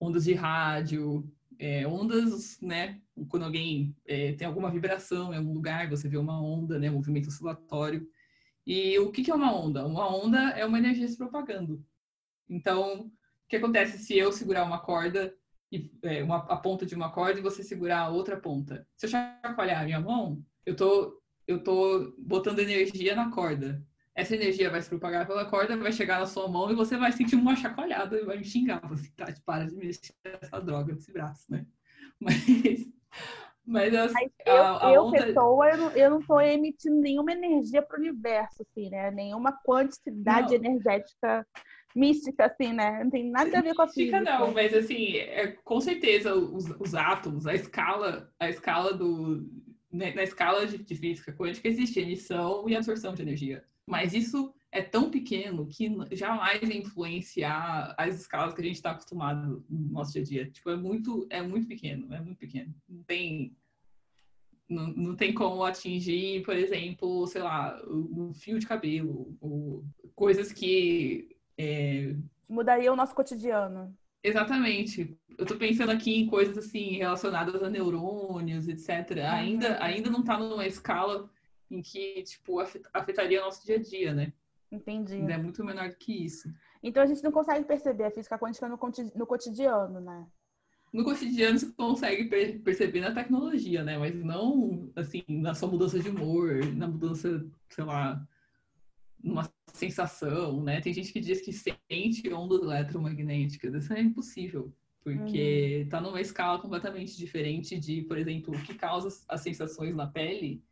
ondas 0.00 0.24
de 0.24 0.32
rádio, 0.32 1.28
é, 1.58 1.86
ondas, 1.86 2.60
né? 2.60 3.00
Quando 3.28 3.44
alguém 3.44 3.96
é, 4.06 4.32
tem 4.32 4.46
alguma 4.46 4.70
vibração 4.70 5.32
em 5.32 5.36
algum 5.36 5.52
lugar, 5.52 5.88
você 5.88 6.08
vê 6.08 6.16
uma 6.16 6.40
onda, 6.40 6.78
né? 6.78 6.88
Movimento 6.90 7.28
oscilatório. 7.28 8.08
E 8.66 8.98
o 8.98 9.10
que, 9.10 9.22
que 9.22 9.30
é 9.30 9.34
uma 9.34 9.54
onda? 9.54 9.84
Uma 9.84 10.08
onda 10.14 10.38
é 10.50 10.64
uma 10.64 10.78
energia 10.78 11.08
se 11.08 11.16
propagando. 11.16 11.84
Então, 12.48 13.06
o 13.06 13.10
que 13.48 13.56
acontece 13.56 13.98
se 13.98 14.16
eu 14.16 14.32
segurar 14.32 14.64
uma 14.64 14.80
corda, 14.80 15.34
e, 15.70 15.90
é, 16.02 16.22
uma, 16.22 16.36
a 16.36 16.56
ponta 16.56 16.84
de 16.84 16.94
uma 16.94 17.10
corda, 17.10 17.38
e 17.38 17.42
você 17.42 17.62
segurar 17.62 18.00
a 18.00 18.08
outra 18.08 18.36
ponta? 18.38 18.86
Se 18.96 19.06
eu 19.06 19.10
chacoalhar 19.10 19.82
a 19.82 19.84
minha 19.84 20.00
mão, 20.00 20.42
eu 20.66 20.76
tô, 20.76 21.20
eu 21.46 21.62
tô 21.62 22.14
botando 22.18 22.58
energia 22.58 23.14
na 23.14 23.30
corda. 23.30 23.82
Essa 24.14 24.34
energia 24.34 24.70
vai 24.70 24.82
se 24.82 24.90
propagar 24.90 25.26
pela 25.26 25.46
corda, 25.46 25.76
vai 25.76 25.90
chegar 25.90 26.20
na 26.20 26.26
sua 26.26 26.46
mão 26.46 26.70
e 26.70 26.74
você 26.74 26.98
vai 26.98 27.12
sentir 27.12 27.36
uma 27.36 27.56
chacoalhada 27.56 28.18
e 28.18 28.24
vai 28.24 28.36
me 28.36 28.44
xingar. 28.44 28.86
Você 28.88 29.10
tá, 29.16 29.32
para 29.46 29.66
de 29.66 29.74
mexer 29.74 30.12
essa 30.22 30.60
droga 30.60 30.94
desse 30.94 31.12
braço, 31.12 31.50
né? 31.50 31.66
Mas. 32.20 32.92
Mas, 33.64 33.94
as, 33.94 34.12
mas 34.12 34.30
eu, 34.44 34.56
a, 34.56 34.88
a 34.88 34.92
eu 34.92 35.04
onda... 35.04 35.24
pessoa, 35.24 35.68
eu 35.68 35.78
não, 35.78 35.90
eu 35.92 36.10
não 36.10 36.22
tô 36.22 36.40
emitindo 36.40 36.96
nenhuma 36.96 37.32
energia 37.32 37.80
para 37.80 37.96
o 37.96 38.00
universo, 38.00 38.62
assim, 38.62 38.90
né? 38.90 39.10
Nenhuma 39.12 39.52
quantidade 39.52 40.58
não. 40.58 40.64
energética 40.64 41.46
mística, 41.94 42.46
assim, 42.46 42.72
né? 42.72 43.02
Não 43.04 43.10
tem 43.10 43.30
nada 43.30 43.58
a 43.58 43.62
ver 43.62 43.74
com 43.74 43.82
a 43.82 43.88
física. 43.88 44.20
não, 44.20 44.52
mas 44.52 44.74
assim, 44.74 45.16
é, 45.16 45.48
com 45.64 45.80
certeza 45.80 46.34
os, 46.34 46.68
os 46.80 46.94
átomos, 46.94 47.46
a 47.46 47.54
escala, 47.54 48.30
a 48.38 48.48
escala 48.48 48.92
do. 48.92 49.48
Né, 49.90 50.14
na 50.14 50.22
escala 50.22 50.66
de, 50.66 50.78
de, 50.78 50.96
física 50.96 51.32
quântica 51.32 51.68
existe 51.68 52.00
emissão 52.00 52.66
e 52.68 52.74
absorção 52.74 53.14
de 53.14 53.20
energia. 53.20 53.62
Mas 53.86 54.14
isso 54.14 54.54
é 54.70 54.80
tão 54.80 55.10
pequeno 55.10 55.66
que 55.66 55.94
jamais 56.12 56.60
vai 56.60 56.78
influenciar 56.78 57.94
as 57.98 58.20
escalas 58.20 58.54
que 58.54 58.62
a 58.62 58.64
gente 58.64 58.76
está 58.76 58.92
acostumado 58.92 59.62
no 59.68 59.92
nosso 59.92 60.12
dia 60.12 60.22
a 60.22 60.24
dia. 60.24 60.50
Tipo, 60.50 60.70
é 60.70 60.76
muito, 60.76 61.26
é 61.28 61.42
muito 61.42 61.68
pequeno, 61.68 62.12
é 62.14 62.20
muito 62.20 62.38
pequeno. 62.38 62.74
Não 62.88 63.02
tem, 63.02 63.54
não, 64.66 64.86
não 64.88 65.14
tem 65.14 65.34
como 65.34 65.62
atingir, 65.62 66.42
por 66.42 66.56
exemplo, 66.56 67.26
sei 67.26 67.42
lá, 67.42 67.78
o, 67.86 68.30
o 68.30 68.32
fio 68.32 68.58
de 68.58 68.66
cabelo, 68.66 69.36
ou 69.42 69.84
coisas 70.14 70.50
que 70.50 71.31
é... 71.58 72.14
mudaria 72.48 72.92
o 72.92 72.96
nosso 72.96 73.14
cotidiano. 73.14 73.96
Exatamente. 74.22 75.18
Eu 75.36 75.44
tô 75.44 75.56
pensando 75.56 75.90
aqui 75.90 76.14
em 76.14 76.26
coisas 76.26 76.56
assim 76.56 76.96
relacionadas 76.98 77.60
a 77.62 77.68
neurônios, 77.68 78.68
etc. 78.68 79.16
Uhum. 79.16 79.30
Ainda, 79.30 79.82
ainda 79.82 80.10
não 80.10 80.22
tá 80.22 80.38
numa 80.38 80.66
escala 80.66 81.28
em 81.70 81.82
que, 81.82 82.22
tipo, 82.22 82.60
afetaria 82.92 83.40
o 83.40 83.44
nosso 83.44 83.64
dia 83.64 83.76
a 83.76 83.80
dia, 83.80 84.14
né? 84.14 84.32
Entendi. 84.70 85.14
Ainda 85.14 85.34
é 85.34 85.38
muito 85.38 85.64
menor 85.64 85.88
do 85.88 85.96
que 85.96 86.24
isso. 86.24 86.52
Então 86.82 87.02
a 87.02 87.06
gente 87.06 87.22
não 87.22 87.32
consegue 87.32 87.64
perceber 87.64 88.04
a 88.04 88.10
física 88.10 88.38
quântica 88.38 88.68
no 88.68 89.26
cotidiano, 89.26 90.00
né? 90.00 90.26
No 90.92 91.04
cotidiano 91.04 91.58
você 91.58 91.72
consegue 91.72 92.24
perceber 92.58 93.00
na 93.00 93.14
tecnologia, 93.14 93.82
né? 93.82 93.96
Mas 93.96 94.14
não, 94.14 94.90
assim, 94.94 95.22
na 95.28 95.54
sua 95.54 95.68
mudança 95.68 95.98
de 95.98 96.10
humor, 96.10 96.64
na 96.74 96.86
mudança, 96.86 97.44
sei 97.70 97.84
lá, 97.84 98.22
numa 99.22 99.50
sensação, 99.72 100.62
né? 100.62 100.80
Tem 100.80 100.92
gente 100.92 101.12
que 101.12 101.20
diz 101.20 101.40
que 101.40 101.52
sente 101.52 102.32
ondas 102.32 102.62
eletromagnéticas. 102.62 103.74
Isso 103.74 103.92
é 103.92 104.00
impossível, 104.00 104.72
porque 105.02 105.82
está 105.84 105.98
uhum. 105.98 106.04
numa 106.04 106.20
escala 106.20 106.58
completamente 106.58 107.16
diferente 107.16 107.78
de, 107.78 108.02
por 108.02 108.18
exemplo, 108.18 108.54
o 108.54 108.62
que 108.62 108.74
causa 108.74 109.08
as 109.28 109.40
sensações 109.40 109.94
na 109.94 110.06
pele 110.06 110.62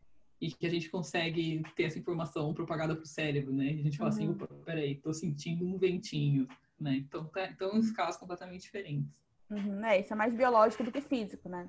e 0.40 0.50
que 0.50 0.66
a 0.66 0.70
gente 0.70 0.88
consegue 0.88 1.62
ter 1.76 1.84
essa 1.84 1.98
informação 1.98 2.52
propagada 2.54 2.94
para 2.94 3.04
o 3.04 3.06
cérebro, 3.06 3.52
né? 3.52 3.70
A 3.70 3.82
gente 3.82 3.98
fala 3.98 4.10
assim, 4.10 4.28
uhum. 4.28 4.36
assim, 4.40 4.62
peraí, 4.64 4.94
tô 4.96 5.12
sentindo 5.12 5.66
um 5.66 5.76
ventinho, 5.76 6.48
né? 6.78 6.96
Então, 6.96 7.26
tá, 7.26 7.48
então 7.48 7.78
escalas 7.78 8.16
completamente 8.16 8.62
diferentes. 8.62 9.10
Uhum, 9.50 9.84
é, 9.84 10.00
isso 10.00 10.12
é 10.12 10.16
mais 10.16 10.32
biológico 10.32 10.84
do 10.84 10.92
que 10.92 11.00
físico, 11.00 11.48
né? 11.48 11.68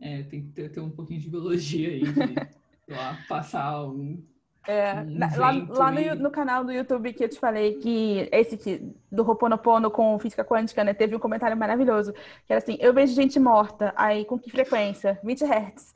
É, 0.00 0.22
tem 0.22 0.44
que 0.44 0.52
ter, 0.52 0.70
ter 0.70 0.80
um 0.80 0.90
pouquinho 0.90 1.20
de 1.20 1.28
biologia 1.28 1.90
aí, 1.90 2.00
de 2.00 2.92
lá, 2.94 3.22
passar 3.28 3.86
um 3.86 4.24
é, 4.66 4.92
lá, 5.36 5.52
lá 5.68 5.90
no, 5.90 6.14
no, 6.16 6.30
canal 6.30 6.64
do 6.64 6.70
YouTube 6.70 7.14
que 7.14 7.24
eu 7.24 7.28
te 7.28 7.38
falei 7.38 7.78
que 7.78 8.28
esse 8.30 8.58
que, 8.58 8.92
do 9.10 9.22
Roponopono 9.22 9.90
com 9.90 10.18
física 10.18 10.44
quântica, 10.44 10.84
né? 10.84 10.92
Teve 10.92 11.16
um 11.16 11.18
comentário 11.18 11.56
maravilhoso. 11.56 12.12
Que 12.46 12.52
era 12.52 12.58
assim, 12.58 12.76
eu 12.78 12.92
vejo 12.92 13.14
gente 13.14 13.40
morta, 13.40 13.92
aí 13.96 14.24
com 14.24 14.38
que 14.38 14.50
frequência? 14.50 15.18
20 15.24 15.44
Hz. 15.44 15.94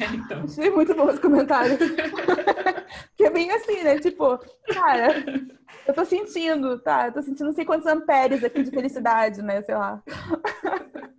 É, 0.00 0.14
então. 0.14 0.44
Achei 0.44 0.70
muito 0.70 0.94
bom 0.94 1.08
esse 1.08 1.20
comentário. 1.20 1.78
que 3.16 3.24
é 3.24 3.30
bem 3.30 3.50
assim, 3.50 3.82
né? 3.82 3.98
Tipo, 3.98 4.38
cara, 4.68 5.24
eu 5.88 5.94
tô 5.94 6.04
sentindo, 6.04 6.78
tá? 6.78 7.06
Eu 7.06 7.12
tô 7.12 7.22
sentindo 7.22 7.46
não 7.46 7.54
sei 7.54 7.64
quantos 7.64 7.86
amperes 7.86 8.44
aqui 8.44 8.62
de 8.62 8.70
felicidade, 8.70 9.40
né? 9.40 9.62
Sei 9.62 9.74
lá. 9.74 10.02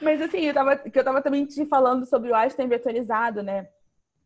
Mas 0.00 0.22
assim, 0.22 0.40
eu 0.40 0.54
tava, 0.54 0.76
que 0.76 0.98
eu 0.98 1.04
tava 1.04 1.20
também 1.20 1.44
te 1.46 1.66
falando 1.66 2.06
sobre 2.06 2.30
o 2.30 2.34
Einstein 2.34 2.68
vetorizado, 2.68 3.42
né? 3.42 3.68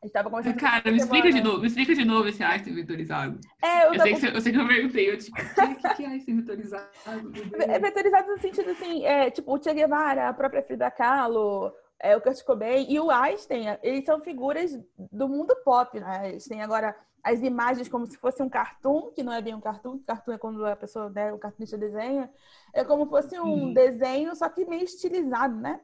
Estava 0.03 0.31
conversando 0.31 0.61
Cara, 0.61 0.91
me 0.91 0.99
explica 0.99 1.31
de 1.31 1.43
novo, 1.43 1.61
me 1.61 1.67
explica 1.67 1.95
de 1.95 2.05
novo 2.05 2.29
esse 2.29 2.43
Einstein 2.43 2.75
vetorizado. 2.75 3.41
É, 3.61 3.87
eu, 3.87 3.95
eu, 3.95 4.01
sei 4.01 4.15
que, 4.15 4.27
eu 4.27 4.41
sei 4.41 4.53
que 4.53 4.59
eu 4.59 4.69
perguntei, 4.69 5.11
eu 5.11 5.19
tipo, 5.19 5.37
o 5.37 5.75
que, 5.77 5.95
que 5.95 6.05
é 6.05 6.07
Einstein 6.07 6.37
vetorizado? 6.37 6.89
É 7.59 7.79
vetorizado 7.79 8.29
no 8.29 8.39
sentido 8.39 8.71
assim, 8.71 9.05
é, 9.05 9.31
tipo, 9.31 9.53
o 9.53 9.63
Che 9.63 9.75
Guevara, 9.75 10.29
a 10.29 10.33
própria 10.33 10.63
Frida 10.63 10.91
Kahlo, 10.91 11.73
é, 12.01 12.17
o 12.17 12.21
Kurt 12.21 12.45
Cobain 12.45 12.87
e 12.89 13.01
o 13.01 13.11
Einstein, 13.11 13.77
eles 13.83 14.05
são 14.05 14.21
figuras 14.21 14.79
do 14.97 15.29
mundo 15.29 15.57
pop, 15.65 15.99
né? 15.99 16.31
Eles 16.31 16.45
têm 16.45 16.63
agora 16.63 16.95
as 17.23 17.41
imagens 17.43 17.89
como 17.89 18.07
se 18.07 18.17
fosse 18.17 18.41
um 18.41 18.49
cartoon, 18.49 19.11
que 19.11 19.25
não 19.25 19.33
é 19.33 19.43
bem 19.43 19.55
um 19.55 19.61
cartoon, 19.61 19.99
cartoon 20.07 20.33
é 20.33 20.39
quando 20.39 20.65
a 20.65 20.77
pessoa, 20.77 21.11
né, 21.11 21.33
o 21.33 21.39
cartunista 21.39 21.77
desenha, 21.77 22.31
é 22.73 22.85
como 22.85 23.05
se 23.05 23.11
fosse 23.11 23.41
um 23.41 23.73
desenho, 23.73 24.35
só 24.37 24.49
que 24.49 24.65
meio 24.65 24.85
estilizado, 24.85 25.57
né? 25.57 25.81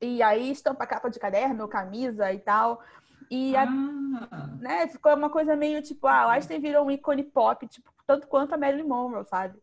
E 0.00 0.22
aí 0.22 0.50
estampa 0.50 0.86
capa 0.86 1.08
de 1.08 1.18
caderno, 1.18 1.68
camisa 1.68 2.32
e 2.32 2.38
tal. 2.38 2.82
E 3.30 3.54
a, 3.56 3.64
ah. 3.64 4.46
né, 4.58 4.88
ficou 4.88 5.14
uma 5.14 5.30
coisa 5.30 5.54
meio 5.54 5.82
tipo, 5.82 6.06
ah, 6.06 6.26
o 6.26 6.30
Einstein 6.30 6.60
virou 6.60 6.86
um 6.86 6.90
ícone 6.90 7.22
pop, 7.22 7.66
tipo, 7.66 7.92
tanto 8.06 8.26
quanto 8.26 8.54
a 8.54 8.58
Marilyn 8.58 8.86
Monroe, 8.86 9.24
sabe? 9.26 9.58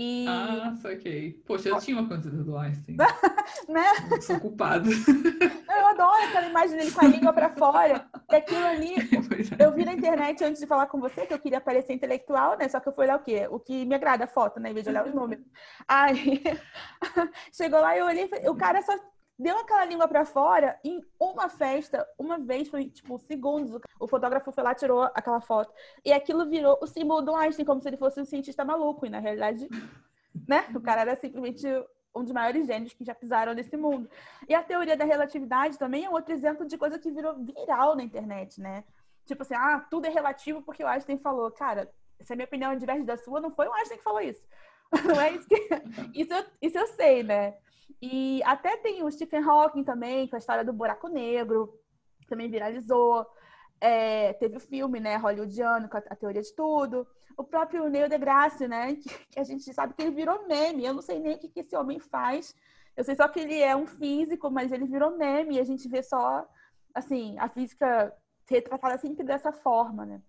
E... 0.00 0.26
Ah, 0.28 0.72
saquei. 0.80 1.32
Poxa, 1.44 1.70
eu 1.70 1.78
tinha 1.80 1.98
uma 1.98 2.08
camiseta 2.08 2.36
do 2.36 2.56
Einstein. 2.56 2.96
né? 3.68 3.84
Eu 4.08 4.22
sou 4.22 4.38
culpado. 4.38 4.88
Eu 5.68 5.86
adoro 5.88 6.24
aquela 6.24 6.46
imagem 6.46 6.76
dele 6.76 6.92
com 6.92 7.04
a 7.04 7.08
língua 7.08 7.32
pra 7.32 7.50
fora. 7.50 8.06
E 8.30 8.36
aquilo 8.36 8.64
ali, 8.64 8.94
é. 9.58 9.64
eu 9.64 9.72
vi 9.72 9.84
na 9.84 9.94
internet 9.94 10.44
antes 10.44 10.60
de 10.60 10.66
falar 10.66 10.86
com 10.86 11.00
você 11.00 11.26
que 11.26 11.32
eu 11.32 11.38
queria 11.38 11.60
parecer 11.60 11.94
intelectual, 11.94 12.56
né? 12.58 12.68
Só 12.68 12.78
que 12.78 12.88
eu 12.88 12.92
fui 12.92 13.04
olhar 13.04 13.16
o 13.16 13.22
quê? 13.24 13.48
O 13.50 13.58
que 13.58 13.84
me 13.86 13.94
agrada, 13.94 14.24
a 14.24 14.28
foto, 14.28 14.60
né? 14.60 14.70
Em 14.70 14.74
vez 14.74 14.84
de 14.84 14.90
olhar 14.90 15.06
os 15.06 15.14
números. 15.14 15.44
Aí, 15.86 16.42
chegou 17.52 17.80
lá 17.80 17.96
e 17.96 18.00
eu 18.00 18.06
olhei, 18.06 18.30
o 18.48 18.54
cara 18.54 18.82
só 18.82 18.92
deu 19.38 19.56
aquela 19.56 19.84
língua 19.84 20.08
para 20.08 20.24
fora 20.24 20.78
em 20.82 21.00
uma 21.18 21.48
festa, 21.48 22.06
uma 22.18 22.38
vez, 22.38 22.68
foi 22.68 22.86
tipo 22.86 23.18
segundos. 23.18 23.80
O 24.00 24.08
fotógrafo 24.08 24.50
foi 24.50 24.64
lá, 24.64 24.74
tirou 24.74 25.02
aquela 25.14 25.40
foto. 25.40 25.72
E 26.04 26.12
aquilo 26.12 26.48
virou 26.48 26.78
o 26.82 26.86
símbolo 26.86 27.22
do 27.22 27.34
Einstein, 27.34 27.64
como 27.64 27.80
se 27.80 27.88
ele 27.88 27.96
fosse 27.96 28.20
um 28.20 28.24
cientista 28.24 28.64
maluco. 28.64 29.06
E 29.06 29.10
na 29.10 29.20
realidade, 29.20 29.68
né? 30.46 30.66
O 30.74 30.80
cara 30.80 31.02
era 31.02 31.16
simplesmente 31.16 31.66
um 32.14 32.24
dos 32.24 32.32
maiores 32.32 32.66
gênios 32.66 32.92
que 32.92 33.04
já 33.04 33.14
pisaram 33.14 33.54
nesse 33.54 33.76
mundo. 33.76 34.10
E 34.48 34.54
a 34.54 34.62
teoria 34.62 34.96
da 34.96 35.04
relatividade 35.04 35.78
também 35.78 36.04
é 36.04 36.10
outro 36.10 36.32
exemplo 36.32 36.66
de 36.66 36.76
coisa 36.76 36.98
que 36.98 37.10
virou 37.10 37.36
viral 37.36 37.94
na 37.94 38.02
internet, 38.02 38.60
né? 38.60 38.82
Tipo 39.24 39.42
assim, 39.42 39.54
ah, 39.54 39.86
tudo 39.90 40.06
é 40.06 40.10
relativo 40.10 40.62
porque 40.62 40.82
o 40.82 40.88
Einstein 40.88 41.18
falou. 41.18 41.50
Cara, 41.52 41.88
se 42.20 42.32
a 42.32 42.36
minha 42.36 42.46
opinião 42.46 42.72
é 42.72 42.76
diversa 42.76 43.04
da 43.04 43.16
sua, 43.16 43.40
não 43.40 43.52
foi 43.52 43.68
o 43.68 43.72
Einstein 43.72 43.98
que 43.98 44.04
falou 44.04 44.20
isso. 44.20 44.42
Não 45.04 45.20
é 45.20 45.32
isso 45.32 45.46
que... 45.46 45.68
Isso 46.14 46.32
eu, 46.32 46.46
isso 46.62 46.78
eu 46.78 46.86
sei, 46.86 47.22
né? 47.22 47.58
E 48.00 48.42
até 48.44 48.76
tem 48.76 49.02
o 49.02 49.10
Stephen 49.10 49.42
Hawking 49.42 49.84
também, 49.84 50.28
com 50.28 50.36
a 50.36 50.38
história 50.38 50.64
do 50.64 50.72
buraco 50.72 51.08
negro, 51.08 51.78
também 52.28 52.50
viralizou. 52.50 53.26
É, 53.80 54.32
teve 54.34 54.56
o 54.56 54.60
filme, 54.60 55.00
né, 55.00 55.16
hollywoodiano, 55.16 55.88
com 55.88 55.96
a, 55.96 56.02
a, 56.10 56.16
teoria 56.16 56.42
de 56.42 56.54
tudo. 56.54 57.06
O 57.36 57.44
próprio 57.44 57.88
Neil 57.88 58.08
deGrasse, 58.08 58.66
né, 58.68 58.94
que, 58.96 59.08
que, 59.08 59.40
a 59.40 59.44
gente 59.44 59.72
sabe 59.72 59.94
que 59.94 60.02
ele 60.02 60.14
virou 60.14 60.46
meme. 60.46 60.84
Eu 60.84 60.94
não 60.94 61.02
sei 61.02 61.18
nem 61.18 61.34
o 61.34 61.38
que, 61.38 61.48
que 61.48 61.60
esse 61.60 61.76
homem 61.76 61.98
faz. 61.98 62.54
Eu 62.96 63.04
sei 63.04 63.14
só 63.14 63.28
que 63.28 63.40
ele 63.40 63.60
é 63.60 63.76
um 63.76 63.86
físico, 63.86 64.50
mas 64.50 64.72
ele 64.72 64.84
virou 64.84 65.16
meme 65.16 65.56
e 65.56 65.60
a 65.60 65.64
gente 65.64 65.88
vê 65.88 66.02
só, 66.02 66.46
assim, 66.94 67.38
a 67.38 67.48
física 67.48 68.12
retratada 68.48 68.98
sempre 68.98 69.24
dessa 69.24 69.52
forma, 69.52 70.04
né? 70.04 70.22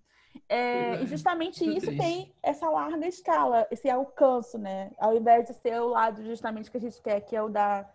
É, 0.47 1.01
e 1.01 1.05
justamente 1.05 1.63
isso 1.63 1.87
triste. 1.87 1.97
tem 1.97 2.33
essa 2.41 2.69
larga 2.69 3.07
escala, 3.07 3.67
esse 3.69 3.89
alcance, 3.89 4.57
né? 4.57 4.91
Ao 4.97 5.15
invés 5.15 5.47
de 5.47 5.53
ser 5.53 5.79
o 5.79 5.89
lado 5.89 6.23
justamente 6.23 6.71
que 6.71 6.77
a 6.77 6.81
gente 6.81 7.01
quer, 7.01 7.21
que 7.21 7.35
é 7.35 7.41
o 7.41 7.49
da, 7.49 7.87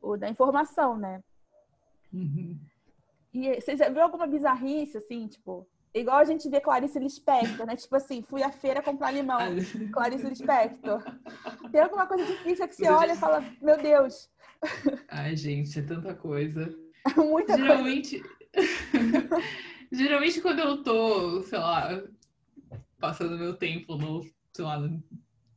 o 0.00 0.16
da 0.16 0.28
informação, 0.28 0.96
né? 0.96 1.22
Uhum. 2.12 2.58
E 3.32 3.60
você 3.60 3.76
já 3.76 3.88
viu 3.88 4.02
alguma 4.02 4.26
bizarrice, 4.26 4.98
assim, 4.98 5.26
tipo, 5.26 5.66
igual 5.94 6.18
a 6.18 6.24
gente 6.24 6.48
vê 6.48 6.60
Clarice 6.60 6.98
Lispector, 6.98 7.66
né? 7.66 7.76
Tipo 7.76 7.96
assim, 7.96 8.20
fui 8.22 8.42
à 8.42 8.50
feira 8.50 8.82
comprar 8.82 9.12
limão, 9.12 9.38
Clarice 9.92 10.26
Lispector. 10.26 11.02
Tem 11.70 11.80
alguma 11.80 12.06
coisa 12.06 12.24
difícil 12.24 12.68
que 12.68 12.74
você 12.74 12.88
olha 12.88 13.12
e 13.12 13.16
fala, 13.16 13.44
meu 13.60 13.80
Deus. 13.80 14.28
Ai, 15.08 15.36
gente, 15.36 15.78
é 15.78 15.82
tanta 15.82 16.14
coisa. 16.14 16.74
Muita 17.16 17.56
Geralmente... 17.56 18.20
coisa. 18.20 18.42
Geralmente 18.92 19.71
quando 20.42 20.58
eu 20.58 20.82
tô, 20.82 21.42
sei 21.42 21.58
lá, 21.58 22.02
passando 22.98 23.38
meu 23.38 23.54
tempo 23.56 23.96
no, 23.96 24.22
sei 24.52 24.64
lá, 24.64 24.78
no, 24.78 25.02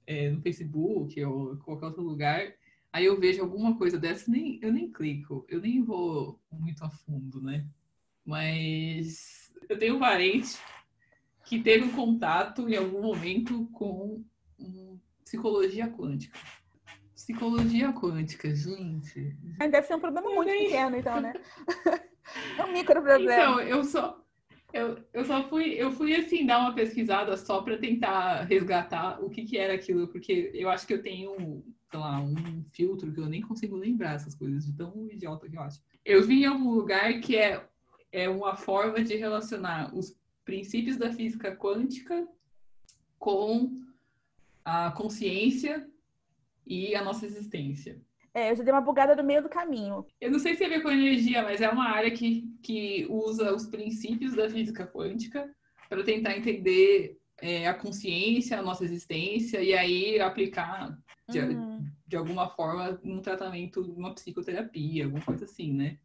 é, 0.08 0.30
no 0.30 0.42
Facebook 0.42 1.24
ou 1.24 1.58
qualquer 1.58 1.88
outro 1.88 2.04
lugar, 2.04 2.54
aí 2.94 3.06
eu 3.06 3.20
vejo 3.20 3.42
alguma 3.42 3.78
coisa 3.78 4.00
dessa, 4.00 4.32
nem, 4.32 4.60
eu 4.62 4.72
nem 4.72 4.92
clico, 4.92 5.46
eu 5.50 5.60
nem 5.60 5.84
vou 5.84 6.40
muito 6.52 6.84
a 6.84 6.90
fundo, 6.90 7.42
né? 7.42 7.66
Mas 8.26 9.54
eu 9.70 9.78
tenho 9.78 9.96
um 9.96 10.00
parente 10.00 10.58
que 11.46 11.62
teve 11.62 11.86
um 11.86 11.92
contato 11.92 12.70
em 12.70 12.76
algum 12.76 13.02
momento 13.02 13.68
com 13.72 14.24
um, 14.60 15.00
psicologia 15.24 15.88
quântica. 15.88 16.40
Psicologia 17.14 17.94
quântica, 17.94 18.54
gente. 18.54 19.36
Deve 19.58 19.84
ser 19.84 19.96
um 19.96 20.00
problema 20.00 20.30
muito 20.32 20.52
pequeno, 20.52 20.98
então, 20.98 21.20
né? 21.22 21.34
É 22.58 22.64
um 22.64 22.72
micro 22.72 23.02
problema. 23.04 23.22
Então, 23.22 23.60
eu 23.60 23.84
só, 23.84 24.25
eu, 24.76 25.00
eu 25.14 25.24
só 25.24 25.48
fui, 25.48 25.70
eu 25.70 25.90
fui 25.90 26.14
assim, 26.14 26.46
dar 26.46 26.60
uma 26.60 26.76
pesquisada 26.76 27.38
só 27.38 27.62
para 27.62 27.78
tentar 27.78 28.42
resgatar 28.44 29.24
o 29.24 29.30
que, 29.30 29.46
que 29.46 29.58
era 29.58 29.74
aquilo, 29.74 30.10
porque 30.10 30.52
eu 30.54 30.70
acho 30.70 30.86
que 30.86 30.94
eu 30.94 31.02
tenho, 31.02 31.64
sei 31.90 32.00
lá, 32.00 32.20
um 32.20 32.62
filtro 32.74 33.14
que 33.14 33.22
eu 33.22 33.26
nem 33.28 33.42
consigo 33.42 33.78
lembrar 33.78 34.16
essas 34.16 34.36
coisas, 34.36 34.66
de 34.66 34.74
tão 34.74 35.10
idiota 35.10 35.50
que 35.50 35.56
eu 35.56 35.62
acho. 35.62 35.82
Eu 36.04 36.28
vi 36.28 36.44
em 36.44 36.46
algum 36.46 36.72
lugar 36.72 37.22
que 37.22 37.38
é, 37.38 37.66
é 38.12 38.28
uma 38.28 38.58
forma 38.58 39.02
de 39.02 39.16
relacionar 39.16 39.96
os 39.96 40.14
princípios 40.44 40.98
da 40.98 41.10
física 41.10 41.56
quântica 41.56 42.28
com 43.18 43.82
a 44.66 44.92
consciência 44.92 45.90
e 46.68 46.94
a 46.96 47.02
nossa 47.02 47.26
existência. 47.26 47.98
É, 48.36 48.52
eu 48.52 48.56
já 48.58 48.64
dei 48.64 48.74
uma 48.74 48.82
bugada 48.82 49.16
no 49.16 49.24
meio 49.24 49.42
do 49.42 49.48
caminho. 49.48 50.06
Eu 50.20 50.30
não 50.30 50.40
sei 50.40 50.56
se 50.56 50.66
é 50.66 50.68
ver 50.68 50.84
com 50.84 50.92
energia, 50.92 51.42
mas 51.42 51.62
é 51.62 51.70
uma 51.70 51.88
área 51.88 52.12
que, 52.12 52.44
que 52.62 53.08
usa 53.10 53.56
os 53.56 53.66
princípios 53.66 54.36
da 54.36 54.50
física 54.50 54.86
quântica 54.86 55.50
para 55.88 56.04
tentar 56.04 56.36
entender 56.36 57.18
é, 57.42 57.66
a 57.66 57.74
consciência, 57.74 58.60
a 58.60 58.62
nossa 58.62 58.84
existência, 58.84 59.62
e 59.62 59.74
aí 59.74 60.20
aplicar 60.20 60.98
de, 61.30 61.40
uhum. 61.40 61.86
de 62.06 62.18
alguma 62.18 62.50
forma 62.50 63.00
um 63.06 63.22
tratamento, 63.22 63.80
uma 63.82 64.14
psicoterapia, 64.14 65.06
alguma 65.06 65.24
coisa 65.24 65.46
assim, 65.46 65.72
né? 65.72 65.98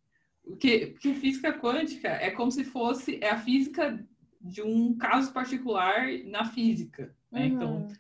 Porque, 0.45 0.87
porque 0.93 1.15
física 1.15 1.53
quântica 1.53 2.11
é 2.11 2.31
como 2.31 2.53
se 2.53 2.63
fosse 2.63 3.19
é 3.21 3.31
a 3.31 3.39
física 3.39 4.07
de 4.41 4.63
um 4.63 4.97
caso 4.97 5.33
particular 5.33 6.07
na 6.27 6.45
física, 6.45 7.13
né? 7.29 7.47
Então, 7.47 7.73
uhum. 7.73 7.87
Então, 7.87 7.97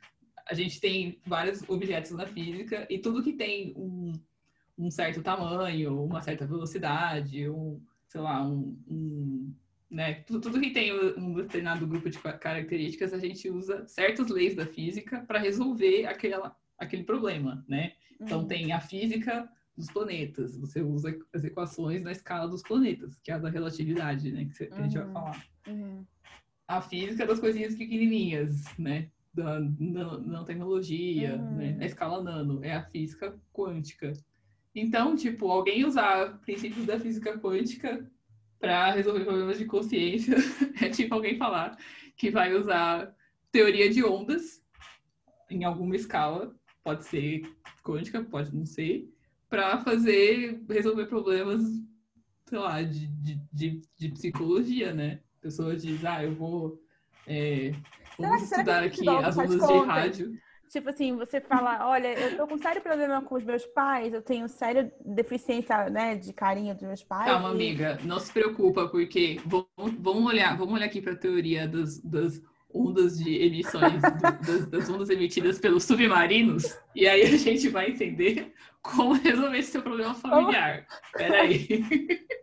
a 0.50 0.54
gente 0.54 0.80
tem 0.80 1.20
vários 1.24 1.62
objetos 1.68 2.10
na 2.10 2.26
física 2.26 2.86
e 2.90 2.98
tudo 2.98 3.22
que 3.22 3.32
tem 3.32 3.72
um, 3.76 4.12
um 4.76 4.90
certo 4.90 5.22
tamanho, 5.22 6.02
uma 6.04 6.20
certa 6.20 6.44
velocidade, 6.44 7.48
um, 7.48 7.80
sei 8.08 8.20
lá, 8.20 8.44
um, 8.44 8.76
um 8.88 9.54
né? 9.88 10.14
Tudo, 10.26 10.40
tudo, 10.40 10.60
que 10.60 10.70
tem 10.70 10.92
um 10.92 11.34
determinado 11.34 11.86
grupo 11.86 12.08
de 12.08 12.18
características, 12.18 13.12
a 13.12 13.18
gente 13.18 13.50
usa 13.50 13.86
certas 13.86 14.28
leis 14.28 14.54
da 14.54 14.66
física 14.66 15.20
para 15.26 15.38
resolver 15.38 16.06
aquela, 16.06 16.56
aquele 16.78 17.02
problema, 17.02 17.64
né? 17.68 17.92
Então, 18.20 18.40
uhum. 18.40 18.46
tem 18.46 18.72
a 18.72 18.80
física 18.80 19.48
dos 19.76 19.90
planetas, 19.90 20.56
você 20.56 20.82
usa 20.82 21.16
as 21.32 21.42
equações 21.42 22.02
na 22.02 22.12
escala 22.12 22.48
dos 22.48 22.62
planetas, 22.62 23.16
que 23.22 23.30
é 23.30 23.34
a 23.34 23.38
da 23.38 23.48
relatividade, 23.48 24.30
né? 24.30 24.48
Que, 24.56 24.64
a 24.64 24.82
gente 24.82 24.96
vai 24.96 25.06
uhum. 25.06 25.12
falar. 25.12 25.46
Uhum. 25.66 26.06
A 26.68 26.80
física 26.80 27.26
das 27.26 27.40
coisinhas 27.40 27.74
pequenininhas, 27.74 28.64
né? 28.78 29.10
Da 29.32 29.60
nanotecnologia, 29.60 31.36
uhum. 31.36 31.56
né? 31.56 31.78
a 31.80 31.84
escala 31.84 32.22
nano, 32.22 32.64
é 32.64 32.74
a 32.74 32.82
física 32.82 33.38
quântica. 33.52 34.12
Então, 34.74 35.16
tipo, 35.16 35.50
alguém 35.50 35.84
usar 35.84 36.38
princípios 36.40 36.86
da 36.86 36.98
física 36.98 37.38
quântica 37.38 38.08
para 38.58 38.92
resolver 38.92 39.24
problemas 39.24 39.58
de 39.58 39.64
consciência 39.64 40.36
é 40.80 40.88
tipo 40.88 41.14
alguém 41.14 41.36
falar 41.36 41.76
que 42.16 42.30
vai 42.30 42.54
usar 42.54 43.14
teoria 43.50 43.88
de 43.90 44.04
ondas 44.04 44.62
em 45.48 45.64
alguma 45.64 45.96
escala, 45.96 46.54
pode 46.84 47.04
ser 47.04 47.42
quântica, 47.82 48.22
pode 48.22 48.54
não 48.54 48.64
ser, 48.64 49.08
para 49.48 49.80
fazer 49.80 50.62
resolver 50.68 51.06
problemas, 51.06 51.62
sei 52.46 52.58
lá, 52.58 52.82
de, 52.82 53.08
de, 53.08 53.40
de, 53.52 53.82
de 53.98 54.08
psicologia, 54.10 54.94
né? 54.94 55.20
A 55.38 55.42
pessoa 55.42 55.74
diz, 55.74 56.04
ah, 56.04 56.22
eu 56.22 56.34
vou 56.34 56.80
é, 57.26 57.72
Vamos 58.20 58.42
será, 58.42 58.60
estudar 58.60 58.84
aqui 58.84 59.08
as 59.08 59.36
ondas 59.36 59.68
de 59.68 59.86
rádio. 59.86 60.32
Tipo 60.70 60.88
assim, 60.88 61.16
você 61.16 61.40
fala, 61.40 61.88
olha, 61.88 62.16
eu 62.16 62.36
tô 62.36 62.46
com 62.46 62.56
sério 62.56 62.80
problema 62.80 63.20
com 63.22 63.34
os 63.34 63.42
meus 63.42 63.66
pais, 63.66 64.14
eu 64.14 64.22
tenho 64.22 64.48
séria 64.48 64.92
deficiência, 65.04 65.90
né, 65.90 66.14
de 66.14 66.32
carinho 66.32 66.72
dos 66.74 66.84
meus 66.84 67.02
pais. 67.02 67.26
Calma, 67.26 67.48
e... 67.48 67.52
amiga, 67.52 67.98
não 68.04 68.20
se 68.20 68.32
preocupa, 68.32 68.86
porque 68.86 69.40
vamos, 69.44 69.96
vamos 69.98 70.24
olhar, 70.26 70.56
vamos 70.56 70.74
olhar 70.74 70.86
aqui 70.86 71.02
para 71.02 71.14
a 71.14 71.16
teoria 71.16 71.66
das, 71.66 71.98
das 71.98 72.40
ondas 72.72 73.18
de 73.18 73.34
emissões, 73.42 74.00
do, 74.00 74.20
das, 74.46 74.66
das, 74.68 74.88
ondas 74.88 75.10
emitidas 75.10 75.58
pelos 75.58 75.82
submarinos, 75.82 76.78
e 76.94 77.08
aí 77.08 77.22
a 77.22 77.36
gente 77.36 77.68
vai 77.68 77.90
entender 77.90 78.54
como 78.80 79.14
resolver 79.14 79.58
esse 79.58 79.72
seu 79.72 79.82
problema 79.82 80.14
familiar. 80.14 80.86
Peraí. 81.12 81.84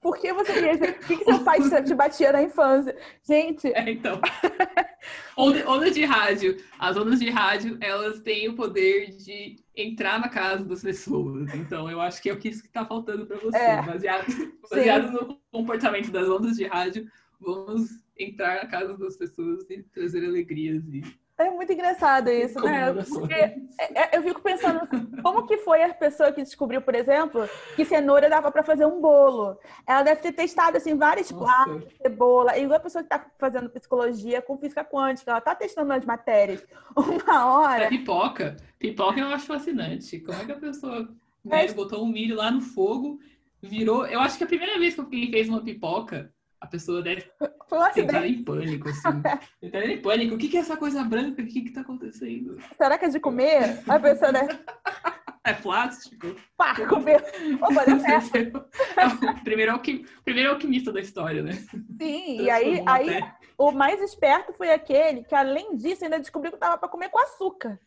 Por 0.00 0.16
que 0.16 0.32
você 0.32 0.52
queria 0.52 0.74
dizer? 0.74 0.98
Por 0.98 1.06
que, 1.06 1.16
que 1.16 1.24
seu 1.24 1.44
pai 1.44 1.58
te 1.82 1.94
batia 1.94 2.32
na 2.32 2.42
infância? 2.42 2.96
Gente. 3.26 3.66
É, 3.74 3.90
então. 3.90 4.20
Onda, 5.36 5.70
onda 5.70 5.90
de 5.90 6.04
rádio. 6.04 6.56
As 6.78 6.96
ondas 6.96 7.20
de 7.20 7.30
rádio, 7.30 7.78
elas 7.80 8.20
têm 8.20 8.48
o 8.48 8.56
poder 8.56 9.16
de 9.16 9.56
entrar 9.74 10.20
na 10.20 10.28
casa 10.28 10.64
das 10.64 10.82
pessoas. 10.82 11.54
Então, 11.54 11.88
eu 11.88 12.00
acho 12.00 12.20
que 12.20 12.28
é 12.28 12.32
o 12.32 12.38
que 12.38 12.48
isso 12.48 12.62
que 12.62 12.68
está 12.68 12.84
faltando 12.84 13.24
para 13.24 13.38
você. 13.38 13.56
É. 13.56 13.82
Baseado, 13.82 14.26
baseado 14.68 15.12
no 15.12 15.40
comportamento 15.52 16.10
das 16.10 16.28
ondas 16.28 16.56
de 16.56 16.66
rádio, 16.66 17.08
vamos 17.40 17.88
entrar 18.18 18.62
na 18.62 18.68
casa 18.68 18.98
das 18.98 19.16
pessoas 19.16 19.64
e 19.70 19.82
trazer 19.84 20.24
alegrias 20.24 20.84
e 20.92 21.02
é 21.38 21.50
muito 21.50 21.72
engraçado 21.72 22.30
isso, 22.30 22.60
né? 22.60 22.92
Porque 22.92 23.34
é, 23.34 23.58
é, 23.78 24.16
eu 24.16 24.22
fico 24.22 24.42
pensando, 24.42 24.80
como 25.22 25.46
que 25.46 25.58
foi 25.58 25.82
a 25.82 25.94
pessoa 25.94 26.32
que 26.32 26.42
descobriu, 26.42 26.82
por 26.82 26.94
exemplo, 26.94 27.48
que 27.76 27.84
cenoura 27.84 28.28
dava 28.28 28.50
para 28.50 28.64
fazer 28.64 28.86
um 28.86 29.00
bolo? 29.00 29.56
Ela 29.86 30.02
deve 30.02 30.20
ter 30.20 30.32
testado, 30.32 30.76
assim, 30.76 30.96
várias 30.96 31.30
plantas, 31.30 31.92
cebola, 32.02 32.58
igual 32.58 32.78
a 32.78 32.82
pessoa 32.82 33.04
que 33.04 33.14
está 33.14 33.24
fazendo 33.38 33.70
psicologia 33.70 34.42
com 34.42 34.58
física 34.58 34.84
quântica, 34.84 35.30
ela 35.30 35.38
está 35.38 35.54
testando 35.54 35.92
as 35.92 36.04
matérias. 36.04 36.66
Uma 36.96 37.54
hora... 37.54 37.84
É 37.84 37.88
pipoca. 37.88 38.56
Pipoca 38.78 39.20
eu 39.20 39.28
acho 39.28 39.46
fascinante. 39.46 40.18
Como 40.20 40.40
é 40.40 40.44
que 40.44 40.52
a 40.52 40.58
pessoa 40.58 41.08
né, 41.44 41.68
botou 41.72 42.02
um 42.02 42.08
milho 42.08 42.36
lá 42.36 42.50
no 42.50 42.60
fogo, 42.60 43.20
virou... 43.62 44.06
Eu 44.06 44.20
acho 44.20 44.36
que 44.36 44.44
a 44.44 44.48
primeira 44.48 44.76
vez 44.78 44.94
que 44.94 45.00
alguém 45.00 45.30
fez 45.30 45.48
uma 45.48 45.62
pipoca 45.62 46.32
a 46.60 46.66
pessoa 46.66 47.02
deve 47.02 47.30
entrar 47.96 48.26
em 48.26 48.42
pânico, 48.42 48.88
assim. 48.88 49.22
entrar 49.62 49.86
em 49.86 50.00
pânico. 50.00 50.34
O 50.34 50.38
que, 50.38 50.48
que 50.48 50.56
é 50.56 50.60
essa 50.60 50.76
coisa 50.76 51.04
branca? 51.04 51.42
O 51.42 51.46
que, 51.46 51.62
que 51.62 51.70
tá 51.70 51.80
acontecendo? 51.82 52.58
Será 52.76 52.98
que 52.98 53.04
é 53.04 53.08
de 53.08 53.20
comer? 53.20 53.82
A 53.88 53.98
pessoa 53.98 54.32
deve... 54.32 54.58
É 55.44 55.54
plástico? 55.54 56.36
Pá, 56.58 56.74
comer. 56.86 57.24
Opa, 57.62 57.84
deu 57.86 57.98
certo. 58.00 58.66
É 58.94 59.06
o 59.06 59.42
primeiro, 59.42 59.72
alquim... 59.72 60.04
primeiro 60.22 60.50
alquimista 60.50 60.92
da 60.92 61.00
história, 61.00 61.42
né? 61.42 61.52
Sim, 61.98 62.42
e 62.42 62.50
aí, 62.50 62.82
aí 62.86 63.24
o 63.56 63.70
mais 63.70 64.02
esperto 64.02 64.52
foi 64.52 64.70
aquele 64.70 65.24
que, 65.24 65.34
além 65.34 65.74
disso, 65.74 66.04
ainda 66.04 66.20
descobriu 66.20 66.52
que 66.52 66.58
tava 66.58 66.76
para 66.76 66.88
comer 66.88 67.08
com 67.08 67.18
açúcar. 67.18 67.80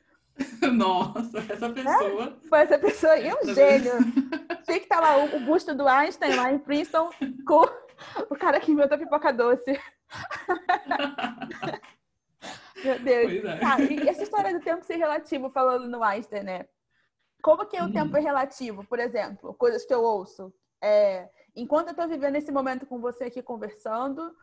Nossa, 0.73 1.39
essa 1.49 1.69
pessoa. 1.69 2.37
É? 2.43 2.47
Foi 2.47 2.59
essa 2.59 2.79
pessoa 2.79 3.17
e 3.19 3.31
um 3.31 3.53
gênio. 3.53 3.93
Tinha 4.63 4.79
que 4.79 4.85
estar 4.85 4.99
tá 4.99 5.01
lá 5.01 5.23
o 5.23 5.39
busto 5.41 5.75
do 5.75 5.87
Einstein 5.87 6.35
lá 6.35 6.51
em 6.51 6.57
Princeton 6.57 7.09
com 7.45 7.65
o 8.29 8.35
cara 8.35 8.59
que 8.59 8.71
inventou 8.71 8.97
pipoca 8.97 9.31
doce. 9.31 9.79
Meu 12.83 12.99
Deus. 12.99 13.45
É. 13.45 13.59
Ah, 13.63 13.79
e 13.81 14.09
essa 14.09 14.23
história 14.23 14.53
do 14.53 14.63
tempo 14.63 14.83
ser 14.83 14.95
relativo, 14.95 15.49
falando 15.49 15.87
no 15.87 16.03
Einstein, 16.03 16.43
né? 16.43 16.65
Como 17.41 17.65
que 17.65 17.77
o 17.77 17.85
uhum. 17.85 17.91
tempo 17.91 18.17
é 18.17 18.19
relativo? 18.19 18.83
Por 18.85 18.99
exemplo, 18.99 19.53
coisas 19.53 19.85
que 19.85 19.93
eu 19.93 20.03
ouço. 20.03 20.53
É, 20.81 21.29
enquanto 21.55 21.87
eu 21.87 21.91
estou 21.91 22.07
vivendo 22.07 22.35
esse 22.35 22.51
momento 22.51 22.85
com 22.85 22.99
você 22.99 23.25
aqui 23.25 23.41
conversando, 23.41 24.35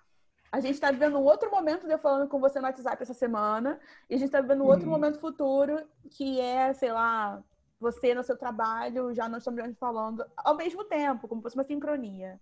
a 0.50 0.60
gente 0.60 0.74
está 0.74 0.90
vivendo 0.90 1.18
um 1.18 1.24
outro 1.24 1.50
momento 1.50 1.86
de 1.86 1.92
eu 1.92 1.98
falando 1.98 2.28
com 2.28 2.40
você 2.40 2.58
no 2.58 2.66
WhatsApp 2.66 3.02
essa 3.02 3.14
semana, 3.14 3.78
e 4.08 4.14
a 4.14 4.18
gente 4.18 4.28
está 4.28 4.40
vivendo 4.40 4.62
um 4.62 4.68
outro 4.68 4.86
uhum. 4.86 4.92
momento 4.92 5.20
futuro, 5.20 5.86
que 6.10 6.40
é, 6.40 6.72
sei 6.72 6.92
lá, 6.92 7.42
você 7.78 8.14
no 8.14 8.22
seu 8.22 8.36
trabalho, 8.36 9.14
já 9.14 9.28
nós 9.28 9.46
estamos 9.46 9.76
falando 9.78 10.24
ao 10.36 10.56
mesmo 10.56 10.84
tempo, 10.84 11.28
como 11.28 11.40
se 11.40 11.44
fosse 11.44 11.56
uma 11.56 11.64
sincronia. 11.64 12.40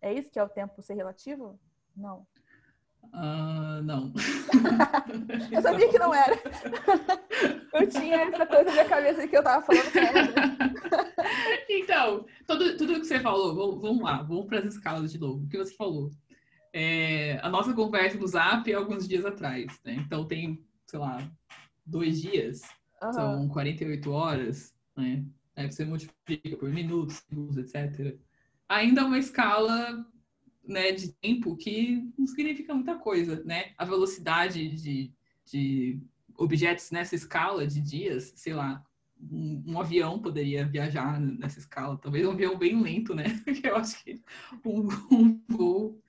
É 0.00 0.12
isso 0.12 0.30
que 0.30 0.38
é 0.38 0.42
o 0.42 0.48
tempo 0.48 0.80
ser 0.82 0.94
relativo? 0.94 1.58
Não. 1.96 2.26
Uh, 3.06 3.82
não. 3.82 4.12
eu 5.50 5.62
sabia 5.62 5.88
que 5.88 5.98
não 5.98 6.14
era. 6.14 6.34
eu 7.74 7.88
tinha 7.88 8.16
essa 8.22 8.46
coisa 8.46 8.64
na 8.64 8.72
minha 8.72 8.88
cabeça 8.88 9.26
que 9.26 9.36
eu 9.36 9.42
tava 9.42 9.64
falando 9.64 9.92
com 9.92 9.98
ela. 9.98 10.28
então, 11.68 12.26
tudo, 12.46 12.76
tudo 12.76 13.00
que 13.00 13.06
você 13.06 13.20
falou, 13.20 13.80
vamos 13.80 14.02
lá, 14.02 14.22
vamos 14.22 14.46
para 14.46 14.58
as 14.58 14.66
escalas 14.66 15.10
de 15.10 15.18
novo. 15.18 15.44
O 15.44 15.48
que 15.48 15.56
você 15.56 15.74
falou? 15.74 16.10
É, 16.72 17.38
a 17.42 17.48
nossa 17.48 17.72
conversa 17.72 18.18
no 18.18 18.26
Zap 18.26 18.70
é 18.70 18.74
alguns 18.74 19.08
dias 19.08 19.24
atrás, 19.24 19.80
né? 19.84 19.94
Então 19.94 20.26
tem, 20.26 20.62
sei 20.86 20.98
lá, 20.98 21.26
dois 21.84 22.20
dias, 22.20 22.60
uhum. 23.02 23.12
são 23.12 23.48
48 23.48 24.10
horas, 24.10 24.74
né? 24.94 25.24
Aí 25.56 25.72
você 25.72 25.84
multiplica 25.84 26.56
por 26.56 26.68
minutos, 26.68 27.24
segundos, 27.28 27.56
etc 27.56 28.18
ainda 28.68 29.00
é 29.00 29.04
uma 29.04 29.18
escala 29.18 30.06
né, 30.64 30.92
de 30.92 31.12
tempo 31.12 31.56
que 31.56 32.12
não 32.16 32.26
significa 32.26 32.74
muita 32.74 32.96
coisa, 32.96 33.42
né? 33.44 33.72
A 33.78 33.84
velocidade 33.84 34.68
de, 34.68 35.12
de 35.44 36.00
objetos 36.36 36.90
nessa 36.90 37.14
escala 37.14 37.66
de 37.66 37.80
dias, 37.80 38.32
sei 38.36 38.52
lá, 38.52 38.84
um, 39.20 39.64
um, 39.66 39.80
avião 39.80 40.20
poderia 40.20 40.66
viajar 40.66 41.18
nessa 41.18 41.58
escala, 41.58 41.98
talvez 41.98 42.26
um 42.26 42.32
avião 42.32 42.56
bem 42.56 42.80
lento, 42.80 43.14
né? 43.14 43.24
Eu 43.64 43.76
acho 43.76 44.04
que 44.04 44.22
um, 44.64 44.88
um 45.10 45.42
voo 45.48 46.00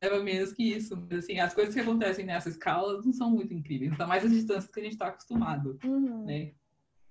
leva 0.00 0.22
menos 0.22 0.52
que 0.52 0.62
isso. 0.62 0.96
Mas, 0.96 1.24
assim, 1.24 1.38
as 1.40 1.54
coisas 1.54 1.74
que 1.74 1.80
acontecem 1.80 2.24
nessa 2.24 2.50
escala 2.50 3.00
não 3.02 3.12
são 3.12 3.30
muito 3.30 3.54
incríveis, 3.54 3.92
ainda 3.92 4.06
mais 4.06 4.24
as 4.24 4.30
distâncias 4.30 4.70
que 4.70 4.80
a 4.80 4.82
gente 4.82 4.92
está 4.92 5.08
acostumado, 5.08 5.78
uhum. 5.82 6.26
né? 6.26 6.52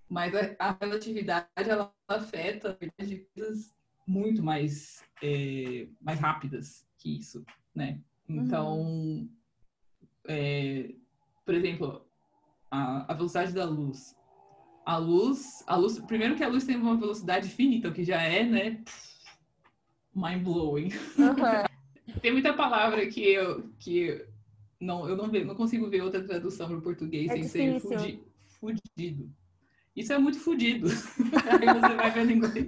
Mas 0.07 0.33
a, 0.35 0.55
a 0.59 0.77
relatividade, 0.79 1.47
ela 1.55 1.91
afeta 2.07 2.77
de 2.99 3.27
coisas 3.35 3.73
muito 4.05 4.43
mais, 4.43 5.03
é, 5.21 5.87
mais 6.01 6.19
rápidas 6.19 6.85
que 6.97 7.17
isso, 7.17 7.45
né? 7.73 7.99
Então, 8.27 8.81
uhum. 8.81 9.29
é, 10.27 10.93
por 11.45 11.53
exemplo, 11.53 12.05
a, 12.71 13.11
a, 13.11 13.13
velocidade 13.13 13.53
da 13.53 13.65
luz. 13.65 14.15
A 14.85 14.97
luz, 14.97 15.63
a 15.67 15.75
luz, 15.75 15.99
primeiro 15.99 16.35
que 16.35 16.43
a 16.43 16.47
luz 16.47 16.65
tem 16.65 16.75
uma 16.75 16.97
velocidade 16.97 17.49
finita, 17.49 17.89
o 17.89 17.93
que 17.93 18.03
já 18.03 18.21
é, 18.21 18.43
né, 18.43 18.83
mind 20.15 20.43
blowing. 20.43 20.89
Uhum. 21.17 22.15
tem 22.21 22.31
muita 22.31 22.53
palavra 22.53 23.05
que 23.07 23.21
eu 23.21 23.69
que 23.79 24.25
não 24.79 25.07
eu 25.07 25.15
não, 25.15 25.29
ve, 25.29 25.43
não 25.43 25.55
consigo 25.55 25.89
ver 25.89 26.01
outra 26.01 26.23
tradução 26.23 26.67
para 26.67 26.77
o 26.77 26.81
português 26.81 27.31
é 27.31 27.43
sem 27.43 27.73
difícil. 27.73 27.99
ser 27.99 28.23
fudido. 28.59 29.31
Isso 29.95 30.11
é 30.11 30.17
muito 30.17 30.39
fodido. 30.39 30.87
Aí 30.89 31.67
você 31.67 31.95
vai 31.95 32.31
inglês. 32.31 32.67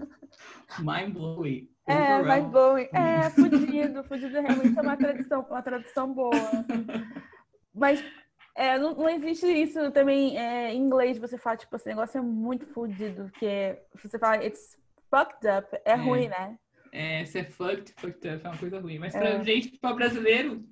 Mind 0.79 1.13
blowing. 1.13 1.69
É, 1.87 2.21
mind 2.21 2.51
blowing. 2.51 2.87
É, 2.91 3.29
fudido. 3.29 4.03
Fudido 4.03 4.41
realmente 4.41 4.77
é 4.77 4.81
uma 4.81 4.97
tradução, 4.97 5.45
uma 5.49 5.61
tradução 5.61 6.13
boa. 6.13 6.31
Mas 7.73 8.03
é, 8.55 8.77
não, 8.79 8.95
não, 8.95 9.09
existe 9.09 9.45
isso 9.47 9.91
também 9.91 10.37
é, 10.37 10.73
em 10.73 10.79
inglês. 10.79 11.17
Você 11.17 11.37
fala, 11.37 11.57
tipo, 11.57 11.75
esse 11.75 11.87
negócio 11.87 12.17
é 12.17 12.21
muito 12.21 12.65
fudido. 12.67 13.29
Que 13.37 13.77
você 14.01 14.17
fala, 14.17 14.43
it's 14.43 14.77
fucked 15.09 15.47
up. 15.47 15.67
É, 15.85 15.91
é. 15.91 15.95
ruim, 15.95 16.27
né? 16.29 16.57
É, 16.91 17.25
se 17.25 17.39
é 17.39 17.43
fucked, 17.43 17.93
fucked 17.97 18.27
up 18.29 18.45
é 18.45 18.49
uma 18.49 18.57
coisa 18.57 18.79
ruim. 18.79 18.97
Mas 18.97 19.13
pra 19.13 19.29
é. 19.29 19.43
gente, 19.43 19.77
pra 19.77 19.93
brasileiro, 19.93 20.63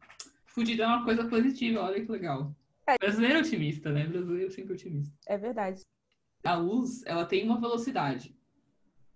fudido 0.45 0.83
é 0.83 0.87
uma 0.87 1.03
coisa 1.03 1.25
positiva. 1.25 1.81
Olha 1.81 2.03
que 2.03 2.11
legal. 2.11 2.55
É. 2.87 2.97
Brasileiro 2.97 3.37
é 3.37 3.41
otimista, 3.41 3.91
né? 3.91 4.05
Brasileiro 4.05 4.51
sempre 4.51 4.73
otimista. 4.73 5.13
É 5.27 5.37
verdade. 5.37 5.81
A 6.43 6.55
luz, 6.55 7.03
ela 7.05 7.25
tem 7.25 7.45
uma 7.45 7.59
velocidade, 7.59 8.35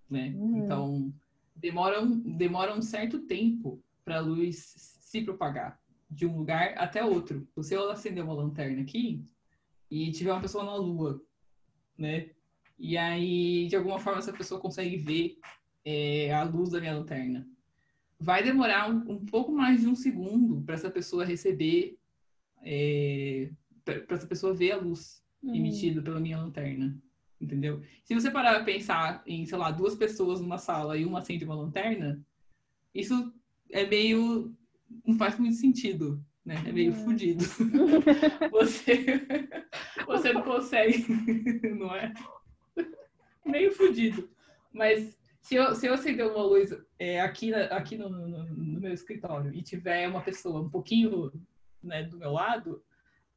né? 0.09 0.33
Uhum. 0.35 0.57
Então, 0.63 1.13
demora 1.55 2.01
um, 2.01 2.19
demora 2.37 2.75
um 2.75 2.81
certo 2.81 3.19
tempo 3.19 3.81
para 4.03 4.17
a 4.17 4.21
luz 4.21 4.97
se 4.99 5.21
propagar 5.21 5.79
de 6.09 6.25
um 6.25 6.37
lugar 6.37 6.73
até 6.77 7.03
outro. 7.03 7.47
Se 7.61 7.73
eu 7.73 7.89
acender 7.89 8.23
uma 8.23 8.33
lanterna 8.33 8.81
aqui 8.81 9.23
e 9.91 10.11
tiver 10.11 10.31
uma 10.31 10.41
pessoa 10.41 10.63
na 10.63 10.75
lua, 10.75 11.21
né? 11.97 12.29
E 12.79 12.97
aí, 12.97 13.67
de 13.67 13.75
alguma 13.75 13.99
forma, 13.99 14.19
essa 14.19 14.31
pessoa 14.31 14.61
consegue 14.61 14.97
ver 14.97 15.39
é, 15.83 16.33
a 16.33 16.43
luz 16.43 16.69
da 16.69 16.79
minha 16.79 16.95
lanterna. 16.95 17.47
Vai 18.19 18.43
demorar 18.43 18.89
um, 18.89 19.11
um 19.11 19.25
pouco 19.25 19.51
mais 19.51 19.81
de 19.81 19.87
um 19.87 19.95
segundo 19.95 20.61
para 20.61 20.75
essa 20.75 20.89
pessoa 20.89 21.25
receber, 21.25 21.97
é, 22.63 23.49
para 23.83 24.15
essa 24.15 24.27
pessoa 24.27 24.53
ver 24.53 24.71
a 24.71 24.77
luz 24.77 25.23
uhum. 25.41 25.55
emitida 25.55 26.01
pela 26.01 26.19
minha 26.19 26.37
lanterna. 26.37 26.97
Entendeu? 27.39 27.81
Se 28.03 28.15
você 28.15 28.31
parar 28.31 28.55
para 28.55 28.63
pensar 28.63 29.21
em, 29.25 29.45
sei 29.45 29.57
lá, 29.57 29.69
duas 29.69 29.95
pessoas 29.95 30.41
numa 30.41 30.57
sala 30.57 30.97
e 30.97 31.05
uma 31.05 31.19
acende 31.19 31.45
uma 31.45 31.55
lanterna, 31.55 32.19
isso 32.93 33.33
é 33.71 33.85
meio 33.85 34.55
não 35.05 35.17
faz 35.17 35.37
muito 35.37 35.55
sentido, 35.55 36.23
né? 36.45 36.63
É 36.65 36.71
meio 36.71 36.91
hum. 36.91 37.05
fodido. 37.05 37.43
você, 38.51 39.21
você 40.05 40.33
não 40.33 40.41
consegue, 40.41 41.05
não 41.75 41.93
é? 41.93 42.13
Meio 43.45 43.71
fodido. 43.73 44.29
Mas 44.71 45.17
se 45.41 45.55
eu, 45.55 45.75
se 45.75 45.87
eu 45.87 45.93
acender 45.93 46.25
uma 46.25 46.43
luz 46.43 46.75
é, 46.99 47.21
aqui, 47.21 47.53
aqui 47.53 47.97
no, 47.97 48.09
no, 48.09 48.43
no, 48.43 48.81
meu 48.81 48.93
escritório 48.93 49.53
e 49.53 49.61
tiver 49.61 50.07
uma 50.07 50.21
pessoa 50.21 50.61
um 50.61 50.69
pouquinho 50.69 51.31
né, 51.81 52.03
do 52.03 52.17
meu 52.17 52.31
lado, 52.31 52.83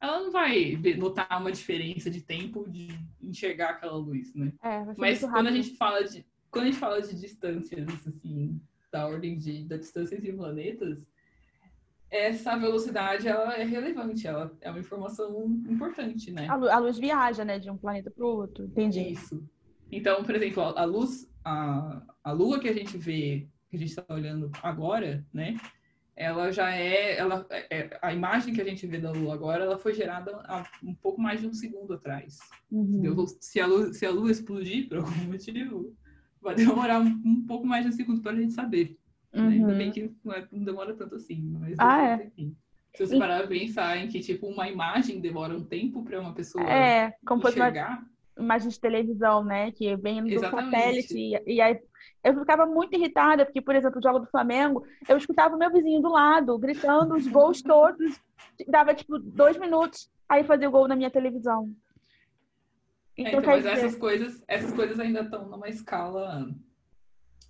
ela 0.01 0.19
não 0.19 0.31
vai 0.31 0.77
notar 0.97 1.39
uma 1.39 1.51
diferença 1.51 2.09
de 2.09 2.21
tempo 2.21 2.67
de 2.67 2.89
enxergar 3.21 3.69
aquela 3.69 3.95
luz, 3.95 4.33
né? 4.33 4.51
É, 4.63 4.83
Mas 4.97 5.21
quando 5.21 5.47
a 5.47 5.51
gente 5.51 5.77
fala 5.77 6.03
de 6.03 6.25
quando 6.49 6.65
a 6.65 6.67
gente 6.67 6.79
fala 6.79 7.01
de 7.01 7.15
distâncias 7.15 7.87
assim 8.07 8.59
da 8.91 9.07
ordem 9.07 9.37
de 9.37 9.63
da 9.63 9.77
distância 9.77 10.15
entre 10.15 10.33
planetas, 10.33 10.97
essa 12.09 12.57
velocidade 12.57 13.27
ela 13.27 13.55
é 13.55 13.63
relevante, 13.63 14.27
ela 14.27 14.51
é 14.59 14.69
uma 14.69 14.79
informação 14.79 15.45
importante, 15.69 16.31
né? 16.31 16.47
A 16.47 16.79
luz 16.79 16.97
viaja, 16.97 17.45
né, 17.45 17.59
de 17.59 17.69
um 17.69 17.77
planeta 17.77 18.09
para 18.09 18.25
o 18.25 18.27
outro, 18.27 18.65
entendi. 18.65 18.99
Isso. 18.99 19.47
Então, 19.91 20.23
por 20.23 20.35
exemplo, 20.35 20.63
a 20.63 20.83
luz, 20.83 21.29
a, 21.43 22.01
a 22.23 22.31
Lua 22.31 22.59
que 22.59 22.69
a 22.69 22.73
gente 22.73 22.97
vê, 22.97 23.47
que 23.69 23.75
a 23.75 23.79
gente 23.79 23.89
está 23.89 24.05
olhando 24.09 24.49
agora, 24.63 25.25
né? 25.33 25.57
Ela 26.21 26.51
já 26.51 26.71
é, 26.71 27.17
ela, 27.17 27.47
é, 27.49 27.97
a 27.99 28.13
imagem 28.13 28.53
que 28.53 28.61
a 28.61 28.63
gente 28.63 28.85
vê 28.85 28.99
da 28.99 29.11
Lua 29.11 29.33
agora, 29.33 29.63
ela 29.63 29.79
foi 29.79 29.91
gerada 29.91 30.31
há 30.43 30.63
um 30.83 30.93
pouco 30.93 31.19
mais 31.19 31.41
de 31.41 31.47
um 31.47 31.53
segundo 31.53 31.95
atrás. 31.95 32.37
Uhum. 32.71 33.25
Se, 33.39 33.59
a 33.59 33.65
Lua, 33.65 33.91
se 33.91 34.05
a 34.05 34.11
Lua 34.11 34.29
explodir 34.29 34.87
por 34.87 34.99
algum 34.99 35.09
motivo, 35.25 35.95
vai 36.39 36.53
demorar 36.53 37.01
um, 37.01 37.21
um 37.25 37.43
pouco 37.47 37.65
mais 37.65 37.83
de 37.83 37.89
um 37.89 37.93
segundo 37.93 38.21
para 38.21 38.33
a 38.33 38.35
gente 38.35 38.53
saber. 38.53 38.99
Uhum. 39.33 39.47
Ainda 39.47 39.73
bem 39.73 39.89
que 39.89 40.13
não, 40.23 40.33
é, 40.33 40.47
não, 40.51 40.63
demora 40.63 40.93
tanto 40.93 41.15
assim, 41.15 41.41
mas 41.59 41.75
ah, 41.79 42.19
é. 42.19 42.27
enfim. 42.27 42.55
Se 42.95 43.07
você 43.07 43.17
parar 43.17 43.39
pra 43.39 43.47
pensar 43.47 43.97
em 43.97 44.07
que, 44.07 44.19
tipo, 44.19 44.45
uma 44.45 44.69
imagem 44.69 45.19
demora 45.19 45.57
um 45.57 45.63
tempo 45.63 46.03
para 46.03 46.21
uma 46.21 46.35
pessoa 46.35 46.63
é, 46.69 47.15
como 47.25 47.47
enxergar... 47.47 48.05
Uma 48.37 48.45
imagem 48.45 48.69
de 48.69 48.79
televisão, 48.79 49.43
né? 49.43 49.71
Que 49.71 49.95
vem 49.95 50.21
do 50.21 50.29
Exatamente. 50.29 50.71
satélite. 50.71 51.17
E, 51.17 51.55
e 51.55 51.61
aí 51.61 51.79
eu 52.23 52.37
ficava 52.37 52.65
muito 52.65 52.95
irritada, 52.95 53.45
porque, 53.45 53.61
por 53.61 53.75
exemplo, 53.75 53.99
o 53.99 54.03
jogo 54.03 54.19
do 54.19 54.27
Flamengo, 54.27 54.85
eu 55.07 55.17
escutava 55.17 55.55
o 55.55 55.59
meu 55.59 55.71
vizinho 55.71 56.01
do 56.01 56.09
lado, 56.09 56.57
gritando 56.57 57.15
os 57.15 57.27
gols 57.27 57.61
todos. 57.63 58.19
Dava, 58.67 58.93
tipo, 58.93 59.17
dois 59.17 59.57
minutos, 59.57 60.09
aí 60.27 60.43
fazia 60.43 60.67
o 60.67 60.71
gol 60.71 60.87
na 60.87 60.95
minha 60.95 61.09
televisão. 61.09 61.73
Então, 63.17 63.33
é, 63.33 63.35
então 63.37 63.53
mas 63.53 63.63
dizer... 63.63 63.77
essas 63.77 63.95
coisas, 63.95 64.43
essas 64.47 64.73
coisas 64.73 64.99
ainda 64.99 65.21
estão 65.21 65.47
numa 65.47 65.69
escala 65.69 66.47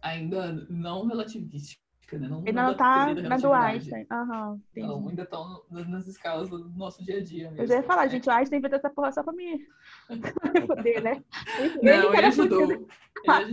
ainda 0.02 0.66
não 0.70 1.06
relativística, 1.06 1.81
né? 2.17 2.28
Não, 2.28 2.43
ainda 2.45 2.63
não 2.63 2.71
está 2.71 3.13
na 3.13 3.38
do 3.38 3.54
Einstein. 3.54 4.08
Uhum, 4.12 4.62
não, 4.78 5.10
ainda 5.10 5.24
estão 5.24 5.63
nas 5.69 6.08
escalas 6.08 6.50
do 6.50 6.69
nosso 6.69 7.04
dia 7.04 7.17
a 7.17 7.24
dia. 7.24 7.50
Mesmo. 7.50 7.63
Eu 7.63 7.67
já 7.67 7.76
ia 7.76 7.84
falar, 7.84 8.08
gente, 8.08 8.28
o 8.28 8.32
Einstein 8.32 8.60
inventou 8.60 8.78
essa 8.78 8.89
porra 8.89 9.12
só 9.12 9.24
para 9.24 9.34
mim 9.34 9.60
poder, 10.67 11.02
né? 11.02 11.24
Não, 11.82 12.13
ele, 12.13 12.26
ajudou. 12.26 12.71
Ele 12.71 12.88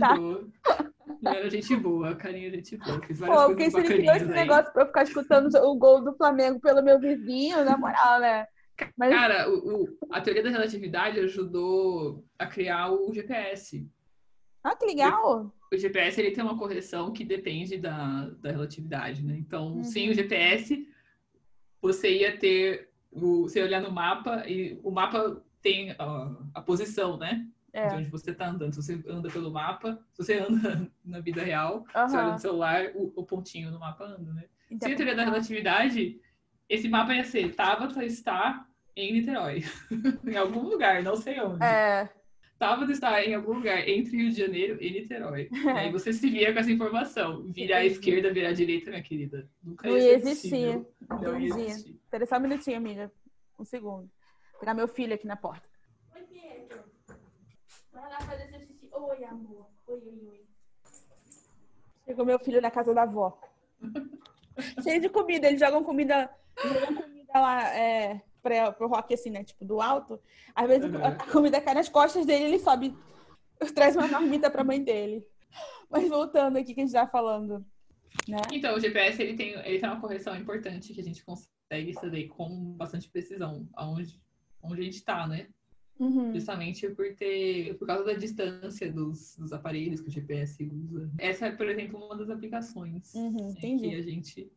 ajudou. 0.03 0.49
Ele 1.21 1.37
era 1.37 1.49
gente 1.49 1.75
boa, 1.75 2.15
carinha 2.15 2.49
gente 2.51 2.77
boa. 2.77 3.01
Fiz 3.01 3.19
várias 3.19 3.37
Pô, 3.37 3.47
porque 3.47 3.71
se 3.71 3.77
ele 3.79 3.87
criou 3.87 4.15
esse 4.15 4.25
negócio 4.25 4.71
pra 4.71 4.83
eu 4.83 4.87
ficar 4.87 5.03
escutando 5.03 5.53
o 5.55 5.75
gol 5.75 6.01
do 6.03 6.15
Flamengo 6.15 6.59
pelo 6.59 6.83
meu 6.83 6.99
vizinho, 6.99 7.65
na 7.65 7.77
moral, 7.77 8.19
né? 8.19 8.47
Mas... 8.97 9.13
Cara, 9.13 9.49
o, 9.49 9.83
o, 9.83 9.97
a 10.11 10.21
teoria 10.21 10.43
da 10.43 10.49
relatividade 10.49 11.19
ajudou 11.19 12.23
a 12.37 12.45
criar 12.45 12.91
o 12.91 13.13
GPS. 13.13 13.85
Ah, 14.63 14.75
que 14.75 14.85
legal! 14.85 15.51
O 15.71 15.77
GPS 15.77 16.19
ele 16.19 16.31
tem 16.31 16.43
uma 16.43 16.57
correção 16.57 17.13
que 17.13 17.23
depende 17.23 17.77
da, 17.77 18.29
da 18.41 18.51
relatividade, 18.51 19.23
né? 19.23 19.37
Então, 19.37 19.73
uhum. 19.73 19.83
sem 19.83 20.09
o 20.09 20.13
GPS, 20.13 20.87
você 21.81 22.19
ia 22.19 22.37
ter 22.37 22.89
o, 23.11 23.43
você 23.43 23.61
olhar 23.61 23.81
no 23.81 23.91
mapa 23.91 24.43
e 24.47 24.79
o 24.83 24.91
mapa 24.91 25.43
tem 25.61 25.91
a, 25.91 26.35
a 26.55 26.61
posição, 26.61 27.17
né? 27.17 27.45
É. 27.71 27.87
De 27.87 27.95
onde 27.95 28.09
você 28.09 28.31
está 28.31 28.49
andando. 28.49 28.73
Se 28.73 28.81
você 28.81 29.03
anda 29.07 29.29
pelo 29.29 29.51
mapa, 29.51 29.99
se 30.13 30.23
você 30.23 30.39
anda 30.39 30.89
na 31.05 31.19
vida 31.19 31.43
real, 31.43 31.85
uhum. 31.95 32.07
você 32.07 32.17
olha 32.17 32.31
no 32.31 32.39
celular, 32.39 32.85
o, 32.95 33.13
o, 33.15 33.23
pontinho 33.23 33.71
no 33.71 33.79
mapa 33.79 34.05
anda, 34.05 34.33
né? 34.33 34.45
Então, 34.71 34.87
Sem 34.87 34.93
a 34.93 34.97
teoria 34.97 35.15
da 35.15 35.23
relatividade, 35.23 36.19
esse 36.67 36.89
mapa 36.89 37.13
ia 37.13 37.23
ser 37.23 37.53
Tabata 37.55 38.03
está 38.03 38.65
em 38.95 39.13
Niterói. 39.13 39.63
em 40.25 40.35
algum 40.35 40.61
lugar, 40.61 41.03
não 41.03 41.15
sei 41.15 41.39
onde. 41.39 41.63
É. 41.63 42.09
Tabata 42.59 42.91
está 42.91 43.23
em 43.23 43.33
algum 43.33 43.53
lugar 43.53 43.87
entre 43.87 44.17
Rio 44.17 44.29
de 44.29 44.37
Janeiro 44.37 44.77
e 44.81 44.91
Niterói. 44.91 45.49
É. 45.65 45.71
Aí 45.87 45.91
você 45.91 46.11
se 46.11 46.29
via 46.29 46.51
com 46.51 46.59
essa 46.59 46.69
informação. 46.69 47.43
Virar 47.43 47.77
à 47.77 47.85
esquerda, 47.85 48.33
virar 48.33 48.49
à 48.49 48.51
direita, 48.53 48.89
minha 48.89 49.01
querida. 49.01 49.49
Nunca 49.63 49.87
não 49.87 49.97
ia 49.97 50.13
existir. 50.13 50.85
Não 51.09 51.39
ia 51.39 51.47
existir. 51.47 51.95
Espera 52.03 52.25
só 52.25 52.35
um 52.35 52.41
minutinho, 52.41 52.75
amiga. 52.75 53.09
Um 53.57 53.63
segundo. 53.63 54.11
Vou 54.51 54.59
pegar 54.59 54.73
meu 54.73 54.89
filho 54.89 55.15
aqui 55.15 55.25
na 55.25 55.37
porta. 55.37 55.65
Oi, 56.13 56.21
Pietro. 56.23 56.83
Vai 57.93 58.09
lá 58.09 58.19
fazer 58.19 58.49
seu 58.49 58.59
xixi. 58.59 58.89
Oi, 58.91 59.23
amor. 59.23 59.65
Oi, 59.87 60.01
oi, 60.05 60.27
oi. 60.29 60.45
Chegou 62.05 62.25
meu 62.25 62.39
filho 62.39 62.61
na 62.61 62.69
casa 62.69 62.93
da 62.93 63.03
avó. 63.03 63.39
Cheio 64.83 64.99
de 64.99 65.07
comida. 65.07 65.47
Eles 65.47 65.61
jogam 65.61 65.81
comida, 65.81 66.29
jogam 66.61 67.03
comida 67.03 67.31
lá, 67.33 67.73
é, 67.73 68.21
pra, 68.41 68.71
pro 68.71 68.87
rock, 68.87 69.13
assim, 69.13 69.29
né? 69.29 69.43
Tipo, 69.43 69.65
do 69.65 69.81
alto. 69.81 70.19
Às 70.55 70.67
vezes 70.67 70.91
uhum. 70.91 71.03
a 71.03 71.11
comida 71.31 71.61
cai 71.61 71.73
nas 71.73 71.89
costas 71.89 72.25
dele 72.25 72.45
ele 72.45 72.59
sobe, 72.59 72.95
traz 73.75 73.95
uma 73.95 74.07
marmita 74.07 74.49
pra 74.49 74.63
mãe 74.63 74.83
dele. 74.83 75.25
Mas 75.89 76.07
voltando 76.07 76.57
aqui 76.57 76.73
que 76.73 76.81
a 76.81 76.83
gente 76.85 76.93
tá 76.93 77.07
falando. 77.07 77.65
Né? 78.27 78.37
Então, 78.51 78.75
o 78.75 78.79
GPS 78.79 79.21
ele 79.21 79.35
tem, 79.35 79.53
ele 79.53 79.79
tem 79.79 79.89
uma 79.89 79.99
correção 79.99 80.35
importante 80.35 80.93
que 80.93 81.01
a 81.01 81.03
gente 81.03 81.23
consegue 81.23 81.93
saber 81.93 82.27
com 82.27 82.73
bastante 82.73 83.09
precisão 83.09 83.67
aonde, 83.73 84.19
onde 84.61 84.81
a 84.81 84.83
gente 84.83 84.97
está, 84.97 85.27
né? 85.27 85.47
Uhum. 85.99 86.33
Justamente 86.33 86.87
por 86.89 87.13
ter, 87.15 87.77
por 87.77 87.85
causa 87.85 88.05
da 88.05 88.13
distância 88.13 88.91
dos, 88.91 89.35
dos, 89.37 89.51
aparelhos 89.51 89.99
que 89.99 90.07
o 90.07 90.11
GPS 90.11 90.63
usa. 90.63 91.11
Essa 91.17 91.47
é, 91.47 91.51
por 91.51 91.67
exemplo, 91.67 92.03
uma 92.03 92.15
das 92.15 92.29
aplicações 92.29 93.13
uhum, 93.13 93.53
né, 93.53 93.59
que 93.59 93.95
a 93.95 94.01
gente 94.01 94.49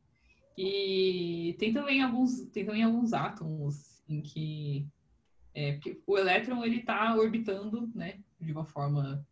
e 0.57 1.57
tem 1.59 1.73
também 1.73 2.03
alguns, 2.03 2.41
tem 2.47 2.65
também 2.65 2.83
alguns 2.83 3.13
átomos 3.13 4.03
em 4.09 4.21
que 4.21 4.87
é, 5.55 5.79
o 6.07 6.19
elétron 6.19 6.65
ele 6.65 6.81
está 6.81 7.15
orbitando, 7.17 7.91
né, 7.95 8.21
de 8.41 8.53
uma 8.53 8.65
forma 8.65 9.27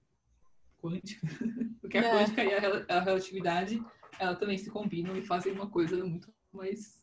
quântica, 0.80 1.26
porque 1.80 1.98
a 1.98 2.02
é. 2.02 2.12
quântica 2.12 2.44
e 2.44 2.54
a, 2.54 2.96
a, 2.96 3.00
relatividade 3.00 3.82
ela 4.18 4.34
também 4.34 4.58
se 4.58 4.70
combinam 4.70 5.16
e 5.16 5.22
fazem 5.22 5.52
uma 5.52 5.68
coisa 5.68 6.02
muito 6.04 6.32
mais 6.52 7.00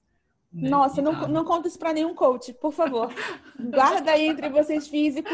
né, 0.52 0.70
Nossa, 0.70 1.02
não, 1.02 1.28
não 1.28 1.44
conta 1.44 1.68
isso 1.68 1.78
para 1.78 1.94
nenhum 1.94 2.16
coach, 2.16 2.54
por 2.54 2.72
favor. 2.72 3.14
Guarda 3.60 4.12
aí 4.12 4.28
entre 4.28 4.50
vocês 4.50 4.88
físicos. 4.88 5.32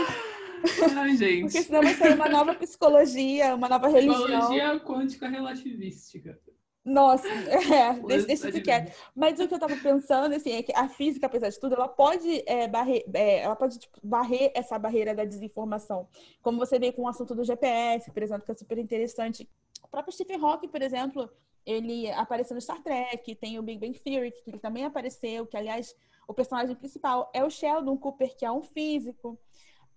Ai, 0.96 1.16
gente. 1.16 1.44
Porque 1.44 1.62
senão 1.62 1.82
vai 1.82 1.94
sair 1.94 2.16
uma 2.16 2.30
nova 2.30 2.56
psicologia, 2.56 3.54
uma 3.54 3.70
nova 3.70 3.90
religião. 3.90 4.24
Psicologia 4.24 4.80
quântica 4.80 5.28
relativística. 5.28 6.40
Nossa, 6.86 7.28
é, 7.48 7.94
deixa, 8.06 8.28
deixa 8.28 8.50
isso 8.50 8.62
quieto. 8.62 8.94
Mas 9.16 9.40
o 9.40 9.48
que 9.48 9.54
eu 9.54 9.60
tava 9.60 9.76
pensando, 9.78 10.36
assim, 10.36 10.52
é 10.52 10.62
que 10.62 10.74
a 10.76 10.90
física, 10.90 11.28
apesar 11.28 11.50
de 11.50 11.60
tudo, 11.60 11.76
ela 11.76 11.88
pode, 11.88 12.44
é, 12.46 12.68
barrer, 12.68 13.06
é, 13.14 13.40
ela 13.40 13.56
pode 13.56 13.80
tipo, 13.80 13.98
barrer 14.04 14.52
essa 14.54 14.78
barreira 14.78 15.16
da 15.16 15.24
desinformação. 15.24 16.08
Como 16.42 16.58
você 16.58 16.78
vê 16.78 16.92
com 16.92 17.04
o 17.04 17.08
assunto 17.08 17.34
do 17.34 17.44
GPS, 17.44 18.12
por 18.12 18.22
exemplo, 18.22 18.46
que 18.46 18.52
é 18.52 18.56
super 18.56 18.78
interessante. 18.78 19.50
O 19.82 19.88
próprio 19.88 20.14
Stephen 20.14 20.44
Hawking, 20.44 20.68
por 20.68 20.82
exemplo, 20.82 21.30
ele 21.66 22.12
apareceu 22.12 22.56
no 22.56 22.62
Star 22.62 22.82
Trek, 22.84 23.34
tem 23.36 23.58
o 23.58 23.64
Big 23.64 23.80
Bang 23.80 23.98
Theory, 23.98 24.32
que 24.32 24.50
ele 24.50 24.60
também 24.60 24.84
apareceu, 24.84 25.46
que, 25.46 25.56
aliás, 25.56 25.96
o 26.28 26.34
personagem 26.34 26.76
principal 26.76 27.30
é 27.34 27.44
o 27.44 27.50
Sheldon 27.50 27.98
Cooper, 27.98 28.36
que 28.36 28.46
é 28.46 28.52
um 28.52 28.62
físico. 28.62 29.40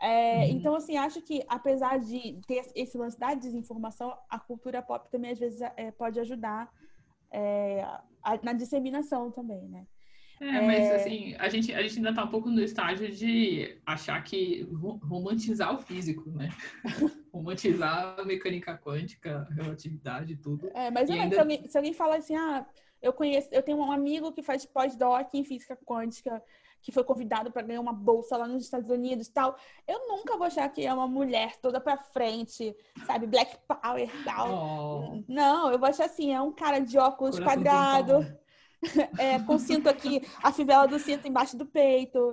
É, 0.00 0.38
uhum. 0.38 0.44
Então, 0.50 0.74
assim, 0.74 0.96
acho 0.96 1.22
que 1.22 1.42
apesar 1.48 1.98
de 1.98 2.40
ter 2.46 2.62
esse 2.74 2.98
lance 2.98 3.18
da 3.18 3.34
desinformação, 3.34 4.16
a 4.28 4.38
cultura 4.38 4.82
pop 4.82 5.10
também 5.10 5.32
às 5.32 5.38
vezes 5.38 5.60
é, 5.76 5.90
pode 5.90 6.20
ajudar 6.20 6.70
é, 7.32 7.82
a, 8.22 8.38
na 8.42 8.52
disseminação 8.52 9.30
também, 9.30 9.68
né? 9.68 9.86
É, 10.38 10.60
mas 10.60 10.84
é. 10.84 10.96
assim, 10.96 11.34
a 11.38 11.48
gente, 11.48 11.72
a 11.72 11.80
gente 11.80 11.96
ainda 11.96 12.14
tá 12.14 12.24
um 12.24 12.28
pouco 12.28 12.50
no 12.50 12.60
estágio 12.60 13.10
de 13.10 13.78
achar 13.86 14.22
que 14.22 14.68
romantizar 15.02 15.74
o 15.74 15.78
físico, 15.78 16.30
né? 16.30 16.50
romantizar 17.32 18.16
a 18.18 18.24
mecânica 18.24 18.76
quântica, 18.76 19.46
a 19.50 19.54
relatividade 19.54 20.36
tudo. 20.36 20.70
É, 20.74 20.90
mas 20.90 21.08
ainda... 21.08 21.34
se, 21.34 21.40
alguém, 21.40 21.68
se 21.68 21.76
alguém 21.76 21.94
fala 21.94 22.16
assim, 22.16 22.36
ah, 22.36 22.66
eu 23.00 23.14
conheço, 23.14 23.48
eu 23.50 23.62
tenho 23.62 23.78
um 23.78 23.90
amigo 23.90 24.32
que 24.32 24.42
faz 24.42 24.66
pós-doc 24.66 25.28
em 25.32 25.44
física 25.44 25.74
quântica, 25.74 26.42
que 26.86 26.92
foi 26.92 27.02
convidado 27.02 27.50
para 27.50 27.62
ganhar 27.62 27.80
uma 27.80 27.92
bolsa 27.92 28.36
lá 28.36 28.46
nos 28.46 28.62
Estados 28.62 28.88
Unidos 28.88 29.26
tal. 29.26 29.58
Eu 29.88 30.06
nunca 30.06 30.36
vou 30.36 30.46
achar 30.46 30.68
que 30.68 30.86
é 30.86 30.94
uma 30.94 31.08
mulher 31.08 31.56
toda 31.56 31.80
para 31.80 31.96
frente, 31.96 32.76
sabe? 33.04 33.26
Black 33.26 33.58
Power 33.66 34.08
tal. 34.24 34.52
Oh. 34.54 35.24
Não, 35.26 35.72
eu 35.72 35.80
vou 35.80 35.88
achar 35.88 36.04
assim, 36.04 36.32
é 36.32 36.40
um 36.40 36.52
cara 36.52 36.78
de 36.78 36.96
óculos 36.96 37.40
Coração 37.40 37.60
quadrado, 37.60 38.38
é, 39.18 39.40
com 39.40 39.58
cinto 39.58 39.88
aqui, 39.88 40.22
a 40.40 40.52
fivela 40.52 40.86
do 40.86 40.96
cinto 41.00 41.26
embaixo 41.26 41.56
do 41.56 41.66
peito. 41.66 42.32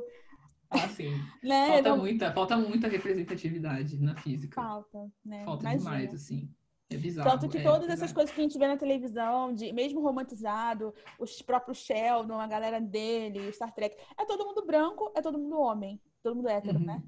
Ah, 0.69 0.87
sim. 0.89 1.09
né? 1.41 1.69
Falta, 1.69 1.89
Não... 1.89 1.97
muita, 1.97 2.31
falta 2.31 2.55
muita 2.55 2.87
representatividade 2.87 3.99
na 3.99 4.15
física. 4.17 4.61
Falta, 4.61 5.11
né? 5.25 5.43
Falta 5.45 5.63
Imagina. 5.63 5.79
demais, 5.79 6.13
assim. 6.13 6.47
É 6.93 6.97
bizarro. 6.97 7.29
Tanto 7.29 7.49
que 7.49 7.57
é, 7.57 7.63
todas 7.63 7.89
essas 7.89 8.11
coisas 8.11 8.33
que 8.33 8.39
a 8.39 8.43
gente 8.43 8.57
vê 8.57 8.67
na 8.67 8.77
televisão, 8.77 9.53
de 9.53 9.71
mesmo 9.73 10.01
romantizado, 10.01 10.93
os 11.19 11.41
próprios 11.41 11.79
Sheldon, 11.79 12.39
a 12.39 12.47
galera 12.47 12.79
dele, 12.79 13.51
Star 13.51 13.73
Trek, 13.73 13.95
é 14.17 14.25
todo 14.25 14.45
mundo 14.45 14.65
branco, 14.65 15.11
é 15.15 15.21
todo 15.21 15.37
mundo 15.37 15.59
homem, 15.59 15.99
todo 16.21 16.35
mundo 16.35 16.49
hétero, 16.49 16.79
uhum. 16.79 16.85
né? 16.85 17.03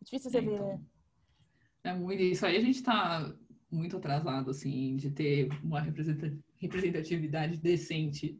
É 0.00 0.04
difícil 0.04 0.30
você 0.30 0.38
é, 0.38 0.40
ver. 0.40 0.54
Então. 0.54 0.80
É 1.84 1.94
muito 1.94 2.22
isso 2.22 2.46
aí 2.46 2.56
a 2.56 2.60
gente 2.60 2.82
tá 2.82 3.34
muito 3.70 3.96
atrasado, 3.96 4.50
assim, 4.50 4.96
de 4.96 5.10
ter 5.10 5.48
uma 5.62 5.80
representatividade 6.60 7.56
decente, 7.58 8.38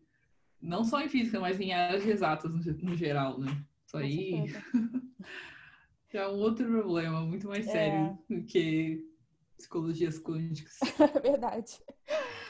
não 0.61 0.85
só 0.85 1.01
em 1.01 1.09
física, 1.09 1.41
mas 1.41 1.59
em 1.59 1.73
áreas 1.73 2.07
exatas 2.07 2.53
no, 2.83 2.95
geral, 2.95 3.41
né? 3.41 3.65
Isso 3.87 3.97
aí 3.97 4.45
é 6.13 6.29
um 6.29 6.39
outro 6.39 6.67
problema 6.67 7.23
muito 7.23 7.49
mais 7.49 7.65
sério 7.65 8.19
é. 8.31 8.35
do 8.35 8.45
que 8.45 9.03
psicologias 9.63 10.19
quânticas. 10.19 10.79
Verdade. 11.23 11.81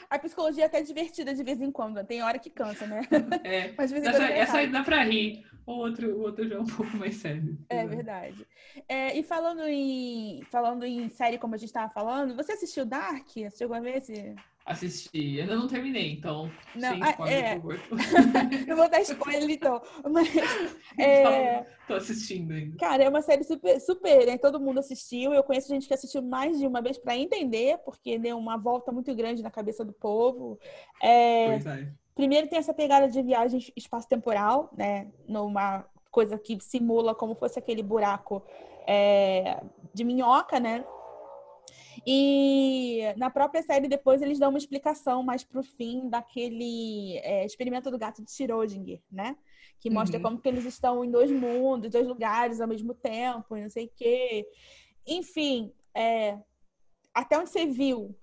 A 0.09 0.19
psicologia 0.19 0.63
é 0.63 0.67
até 0.67 0.81
divertida 0.81 1.33
de 1.33 1.43
vez 1.43 1.61
em 1.61 1.71
quando, 1.71 2.03
tem 2.03 2.23
hora 2.23 2.39
que 2.39 2.49
cansa, 2.49 2.85
né? 2.87 3.01
É. 3.43 3.73
Mas 3.77 3.89
de 3.89 3.99
vez 3.99 4.05
em 4.05 4.09
essa, 4.09 4.23
essa 4.23 4.57
aí 4.57 4.71
dá 4.71 4.83
pra 4.83 5.03
rir. 5.03 5.45
O 5.65 5.71
outro, 5.73 6.17
o 6.17 6.21
outro 6.21 6.47
já 6.47 6.55
é 6.55 6.59
um 6.59 6.65
pouco 6.75 6.97
mais 6.97 7.15
sério. 7.15 7.57
É 7.69 7.85
verdade. 7.85 8.45
É, 8.87 9.17
e 9.17 9.23
falando 9.23 9.61
em, 9.61 10.43
falando 10.51 10.83
em 10.83 11.07
série, 11.09 11.37
como 11.37 11.55
a 11.55 11.57
gente 11.57 11.69
estava 11.69 11.91
falando, 11.93 12.35
você 12.35 12.53
assistiu 12.53 12.85
Dark? 12.85 13.27
Chegou 13.55 13.75
a 13.75 13.79
ver 13.79 13.97
esse? 13.97 14.35
Assisti, 14.65 15.41
ainda 15.41 15.57
não 15.57 15.67
terminei, 15.67 16.13
então. 16.13 16.49
Não, 16.73 16.89
sem 16.91 17.03
spoiler, 17.09 17.43
é... 17.43 17.59
por 17.59 17.77
favor. 17.77 17.99
eu 18.65 18.75
vou 18.77 18.89
dar 18.89 19.01
spoiler, 19.01 19.49
então. 19.49 19.81
Mas, 20.09 20.29
é... 20.97 21.65
Tô 21.85 21.95
assistindo 21.95 22.53
ainda. 22.53 22.77
Cara, 22.77 23.03
é 23.03 23.09
uma 23.09 23.21
série 23.21 23.43
super, 23.43 23.77
super, 23.81 24.25
né? 24.25 24.37
Todo 24.37 24.61
mundo 24.61 24.79
assistiu. 24.79 25.33
Eu 25.33 25.43
conheço 25.43 25.67
gente 25.67 25.85
que 25.85 25.93
assistiu 25.93 26.21
mais 26.21 26.57
de 26.57 26.65
uma 26.65 26.81
vez 26.81 26.97
para 26.97 27.17
entender, 27.17 27.77
porque 27.79 28.17
deu 28.17 28.37
uma 28.37 28.55
volta 28.57 28.89
muito 28.89 29.13
grande 29.13 29.43
na 29.43 29.51
cabeça 29.51 29.83
do 29.83 29.91
povo. 29.91 30.57
É... 31.01 31.47
Pois 31.47 31.65
é. 31.65 31.93
Primeiro 32.15 32.47
tem 32.47 32.59
essa 32.59 32.73
pegada 32.73 33.09
de 33.09 33.21
viagem 33.21 33.59
espaço-temporal, 33.75 34.71
né? 34.77 35.11
Numa 35.27 35.85
coisa 36.09 36.37
que 36.37 36.57
simula 36.61 37.13
como 37.13 37.35
fosse 37.35 37.59
aquele 37.59 37.83
buraco 37.83 38.41
é... 38.87 39.61
de 39.93 40.05
minhoca, 40.05 40.57
né? 40.57 40.85
E 42.05 43.01
na 43.17 43.29
própria 43.29 43.61
série, 43.63 43.87
depois, 43.87 44.21
eles 44.21 44.39
dão 44.39 44.49
uma 44.49 44.57
explicação 44.57 45.23
mais 45.23 45.43
pro 45.43 45.63
fim 45.63 46.09
daquele 46.09 47.17
é, 47.19 47.45
experimento 47.45 47.89
do 47.89 47.97
gato 47.97 48.23
de 48.23 48.31
Schrödinger, 48.31 49.01
né? 49.11 49.37
Que 49.79 49.89
mostra 49.89 50.17
uhum. 50.17 50.23
como 50.23 50.41
que 50.41 50.49
eles 50.49 50.65
estão 50.65 51.03
em 51.03 51.11
dois 51.11 51.31
mundos, 51.31 51.91
dois 51.91 52.07
lugares 52.07 52.59
ao 52.59 52.67
mesmo 52.67 52.93
tempo, 52.93 53.55
não 53.55 53.69
sei 53.69 53.85
o 53.85 53.91
quê. 53.95 54.45
Enfim, 55.07 55.71
é, 55.95 56.37
até 57.13 57.37
onde 57.37 57.49
você 57.49 57.65
viu? 57.65 58.15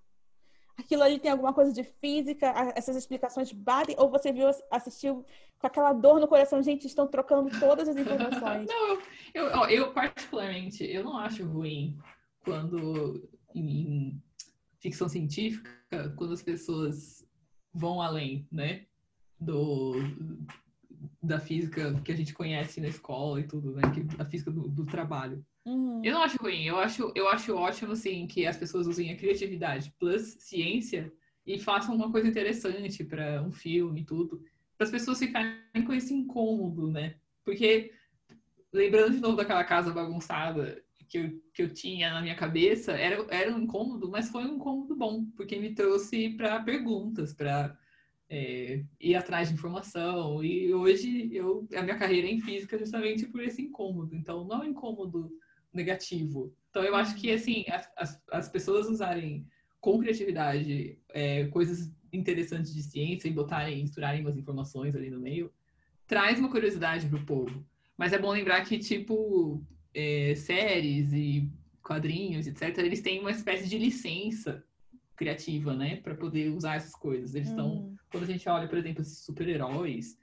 Aquilo 0.79 1.03
ali 1.03 1.19
tem 1.19 1.31
alguma 1.31 1.53
coisa 1.53 1.73
de 1.73 1.85
física? 1.85 2.55
Essas 2.75 2.97
explicações 2.97 3.53
batem? 3.53 3.95
Ou 3.99 4.11
você 4.11 4.33
viu, 4.33 4.49
assistiu 4.71 5.25
com 5.59 5.67
aquela 5.67 5.93
dor 5.93 6.19
no 6.19 6.27
coração? 6.27 6.63
Gente, 6.63 6.87
estão 6.87 7.07
trocando 7.07 7.51
todas 7.61 7.89
as 7.89 7.97
informações. 7.97 8.67
não, 8.69 8.99
eu, 9.35 9.47
eu, 9.47 9.65
eu 9.69 9.93
particularmente, 9.93 10.85
eu 10.85 11.05
não 11.05 11.19
acho 11.19 11.45
ruim 11.45 11.99
quando 12.43 13.29
em 13.55 14.23
ficção 14.79 15.09
científica 15.09 15.71
quando 16.17 16.33
as 16.33 16.43
pessoas 16.43 17.27
vão 17.73 18.01
além, 18.01 18.47
né? 18.51 18.87
Do, 19.39 19.95
da 21.23 21.39
física 21.39 21.95
que 22.03 22.13
a 22.13 22.17
gente 22.17 22.35
conhece 22.35 22.81
na 22.81 22.89
escola 22.89 23.41
e 23.41 23.47
tudo, 23.47 23.73
né? 23.73 23.83
Que, 23.93 24.23
a 24.23 24.25
física 24.25 24.51
do, 24.51 24.69
do 24.69 24.85
trabalho. 24.85 25.45
Uhum. 25.65 26.03
Eu 26.05 26.15
não 26.15 26.23
acho 26.23 26.39
ruim, 26.39 26.65
eu 26.65 26.79
acho, 26.79 27.13
eu 27.15 27.29
acho 27.29 27.55
ótimo, 27.55 27.93
assim, 27.93 28.27
que 28.27 28.47
as 28.47 28.57
pessoas 28.57 28.87
usem 28.87 29.11
a 29.13 29.17
criatividade 29.17 29.95
plus 29.99 30.37
ciência 30.41 31.13
e 31.47 31.59
façam 31.59 31.95
uma 31.95 32.11
coisa 32.11 32.29
interessante 32.29 33.05
para 33.05 33.43
um 33.43 33.53
filme 33.53 34.01
e 34.01 34.05
tudo, 34.05 34.43
para 34.77 34.87
as 34.87 34.91
pessoas 34.91 35.19
ficarem 35.19 35.85
com 35.85 35.93
esse 35.93 36.15
incômodo, 36.15 36.91
né? 36.91 37.17
Porque, 37.45 37.93
lembrando 38.73 39.15
de 39.15 39.21
novo 39.21 39.37
daquela 39.37 39.65
casa 39.65 39.93
bagunçada, 39.93 40.83
que 41.11 41.19
eu, 41.19 41.43
que 41.53 41.63
eu 41.63 41.75
tinha 41.75 42.13
na 42.13 42.23
minha 42.23 42.37
cabeça 42.37 42.93
era, 42.93 43.27
era 43.31 43.53
um 43.53 43.59
incômodo, 43.59 44.09
mas 44.09 44.31
foi 44.31 44.45
um 44.45 44.55
incômodo 44.55 44.95
bom, 44.95 45.27
porque 45.37 45.59
me 45.59 45.75
trouxe 45.75 46.31
para 46.31 46.63
perguntas, 46.63 47.35
para 47.35 47.77
é, 48.29 48.85
ir 49.01 49.17
atrás 49.17 49.49
de 49.49 49.55
informação. 49.55 50.43
E 50.43 50.73
hoje 50.73 51.29
eu, 51.33 51.67
a 51.75 51.83
minha 51.83 51.99
carreira 51.99 52.29
é 52.29 52.31
em 52.31 52.41
física 52.41 52.79
justamente 52.79 53.27
por 53.27 53.43
esse 53.43 53.61
incômodo. 53.61 54.15
Então, 54.15 54.45
não 54.45 54.63
é 54.63 54.67
um 54.67 54.71
incômodo 54.71 55.29
negativo. 55.75 56.55
Então, 56.71 56.85
eu 56.85 56.95
acho 56.95 57.17
que, 57.17 57.33
assim, 57.33 57.65
as, 57.69 57.91
as, 57.97 58.23
as 58.31 58.49
pessoas 58.49 58.87
usarem 58.87 59.45
com 59.81 59.99
criatividade 59.99 60.97
é, 61.09 61.47
coisas 61.49 61.93
interessantes 62.13 62.73
de 62.73 62.85
ciência 62.85 63.27
e 63.27 63.33
botarem, 63.33 63.83
misturarem 63.83 64.21
umas 64.21 64.37
informações 64.37 64.95
ali 64.95 65.11
no 65.11 65.19
meio, 65.19 65.53
traz 66.07 66.39
uma 66.39 66.51
curiosidade 66.51 67.09
pro 67.09 67.27
povo. 67.27 67.67
Mas 67.99 68.13
é 68.13 68.19
bom 68.19 68.31
lembrar 68.31 68.65
que, 68.65 68.79
tipo, 68.79 69.61
é, 69.95 70.35
séries 70.35 71.13
e 71.13 71.51
quadrinhos, 71.83 72.47
etc., 72.47 72.79
eles 72.79 73.01
têm 73.01 73.21
uma 73.21 73.31
espécie 73.31 73.69
de 73.69 73.79
licença 73.79 74.65
criativa, 75.17 75.75
né, 75.75 75.97
para 75.97 76.15
poder 76.15 76.51
usar 76.51 76.77
essas 76.77 76.95
coisas. 76.95 77.35
Eles 77.35 77.49
estão, 77.49 77.75
hum. 77.75 77.97
quando 78.11 78.25
a 78.25 78.27
gente 78.27 78.49
olha, 78.49 78.69
por 78.69 78.79
exemplo, 78.79 79.03
esses 79.03 79.19
super-heróis 79.19 80.19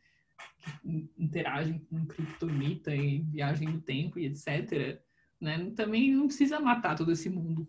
que 0.82 1.10
interagem 1.18 1.80
com 1.80 2.06
criptonita 2.06 2.96
e 2.96 3.20
viagem 3.20 3.68
no 3.68 3.82
tempo 3.82 4.18
e 4.18 4.26
etc., 4.26 5.00
né, 5.40 5.72
também 5.76 6.14
não 6.14 6.28
precisa 6.28 6.60
matar 6.60 6.96
todo 6.96 7.12
esse 7.12 7.30
mundo 7.30 7.68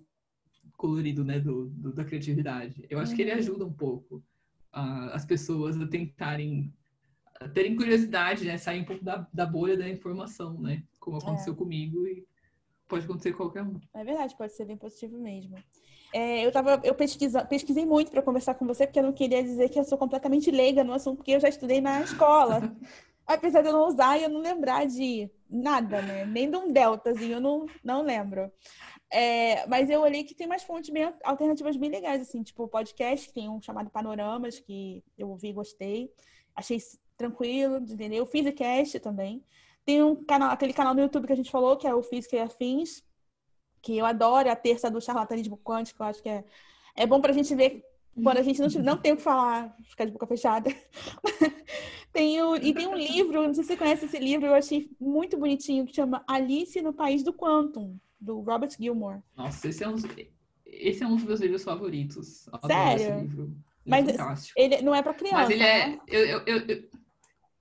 colorido, 0.76 1.24
né, 1.24 1.38
do, 1.38 1.68
do 1.68 1.92
da 1.92 2.04
criatividade. 2.04 2.86
Eu 2.88 2.98
acho 2.98 3.14
que 3.14 3.22
ele 3.22 3.32
uhum. 3.32 3.38
ajuda 3.38 3.64
um 3.66 3.72
pouco 3.72 4.24
as 4.70 5.24
pessoas 5.24 5.80
a 5.80 5.86
tentarem 5.86 6.72
terem 7.54 7.76
curiosidade, 7.76 8.44
né, 8.44 8.58
sair 8.58 8.80
um 8.80 8.84
pouco 8.84 9.04
da, 9.04 9.26
da 9.32 9.46
bolha 9.46 9.76
da 9.76 9.88
informação, 9.88 10.60
né? 10.60 10.82
como 11.08 11.16
aconteceu 11.18 11.54
é. 11.54 11.56
comigo 11.56 12.06
e 12.06 12.24
pode 12.86 13.04
acontecer 13.04 13.32
com 13.32 13.38
qualquer 13.38 13.62
um. 13.62 13.80
É 13.94 14.04
verdade, 14.04 14.36
pode 14.36 14.52
ser 14.52 14.66
bem 14.66 14.76
positivo 14.76 15.18
mesmo. 15.18 15.56
É, 16.12 16.44
eu 16.44 16.52
tava, 16.52 16.80
eu 16.84 16.94
pesquisa, 16.94 17.44
pesquisei 17.44 17.84
muito 17.84 18.10
para 18.10 18.22
conversar 18.22 18.54
com 18.54 18.66
você, 18.66 18.86
porque 18.86 18.98
eu 18.98 19.04
não 19.04 19.12
queria 19.12 19.42
dizer 19.42 19.68
que 19.68 19.78
eu 19.78 19.84
sou 19.84 19.98
completamente 19.98 20.50
leiga 20.50 20.84
no 20.84 20.92
assunto, 20.92 21.16
porque 21.16 21.32
eu 21.32 21.40
já 21.40 21.48
estudei 21.48 21.80
na 21.80 22.02
escola. 22.02 22.74
Apesar 23.26 23.60
de 23.60 23.68
eu 23.68 23.74
não 23.74 23.86
usar 23.86 24.18
e 24.18 24.24
eu 24.24 24.30
não 24.30 24.40
lembrar 24.40 24.86
de 24.86 25.30
nada, 25.50 26.00
né? 26.00 26.24
Nem 26.24 26.50
de 26.50 26.56
um 26.56 26.72
deltazinho, 26.72 27.34
eu 27.34 27.40
não, 27.40 27.66
não 27.84 28.02
lembro. 28.02 28.50
É, 29.10 29.66
mas 29.66 29.90
eu 29.90 30.00
olhei 30.00 30.24
que 30.24 30.34
tem 30.34 30.46
umas 30.46 30.62
fontes 30.62 30.88
bem 30.88 31.12
alternativas 31.22 31.76
bem 31.76 31.90
legais, 31.90 32.22
assim, 32.22 32.42
tipo 32.42 32.66
podcast, 32.68 33.28
que 33.28 33.34
tem 33.34 33.48
um 33.48 33.60
chamado 33.60 33.90
Panoramas, 33.90 34.58
que 34.58 35.04
eu 35.16 35.28
ouvi 35.28 35.48
e 35.48 35.52
gostei. 35.52 36.10
Achei 36.56 36.78
tranquilo, 37.18 37.76
entendeu? 37.76 38.22
O 38.22 38.26
Physicast 38.26 39.00
também. 39.00 39.44
Tem 39.84 40.02
um 40.02 40.14
canal, 40.14 40.50
aquele 40.50 40.72
canal 40.72 40.94
no 40.94 41.00
YouTube 41.00 41.26
que 41.26 41.32
a 41.32 41.36
gente 41.36 41.50
falou, 41.50 41.76
que 41.76 41.86
é 41.86 41.94
o 41.94 42.02
Física 42.02 42.36
e 42.36 42.40
Afins, 42.40 43.02
que 43.82 43.96
eu 43.96 44.06
adoro, 44.06 44.48
é 44.48 44.52
a 44.52 44.56
terça 44.56 44.90
do 44.90 45.00
charlatanismo 45.00 45.58
quântico, 45.58 46.02
eu 46.02 46.06
acho 46.06 46.22
que 46.22 46.28
é, 46.28 46.44
é 46.94 47.06
bom 47.06 47.20
pra 47.20 47.32
gente 47.32 47.54
ver 47.54 47.84
quando 48.22 48.38
a 48.38 48.42
gente 48.42 48.60
não, 48.60 48.68
não 48.82 48.96
tem 48.96 49.12
o 49.12 49.16
que 49.16 49.22
falar, 49.22 49.76
ficar 49.84 50.04
de 50.04 50.10
boca 50.10 50.26
fechada. 50.26 50.70
tem 52.12 52.42
o, 52.42 52.56
e 52.56 52.74
tem 52.74 52.86
um 52.86 52.96
livro, 52.96 53.42
não 53.42 53.54
sei 53.54 53.64
se 53.64 53.68
você 53.68 53.76
conhece 53.76 54.06
esse 54.06 54.18
livro, 54.18 54.46
eu 54.46 54.54
achei 54.54 54.90
muito 55.00 55.36
bonitinho, 55.36 55.86
que 55.86 55.94
chama 55.94 56.24
Alice 56.26 56.80
no 56.82 56.92
País 56.92 57.22
do 57.22 57.32
Quantum, 57.32 57.96
do 58.20 58.40
Robert 58.40 58.70
Gilmore. 58.78 59.20
Nossa, 59.36 59.68
esse 59.68 59.84
é 59.84 59.88
um, 59.88 59.96
esse 60.66 61.02
é 61.02 61.06
um 61.06 61.16
dos 61.16 61.24
meus 61.24 61.40
livros 61.40 61.62
favoritos. 61.62 62.48
Sério? 62.66 63.54
É 63.86 63.90
Mas 63.90 64.52
ele 64.56 64.82
não 64.82 64.94
é 64.94 65.02
para 65.02 65.14
criança. 65.14 65.36
Mas 65.36 65.50
ele 65.50 65.62
é. 65.62 65.86
Né? 65.86 66.00
Eu, 66.08 66.26
eu, 66.26 66.42
eu, 66.46 66.58
eu, 66.66 66.88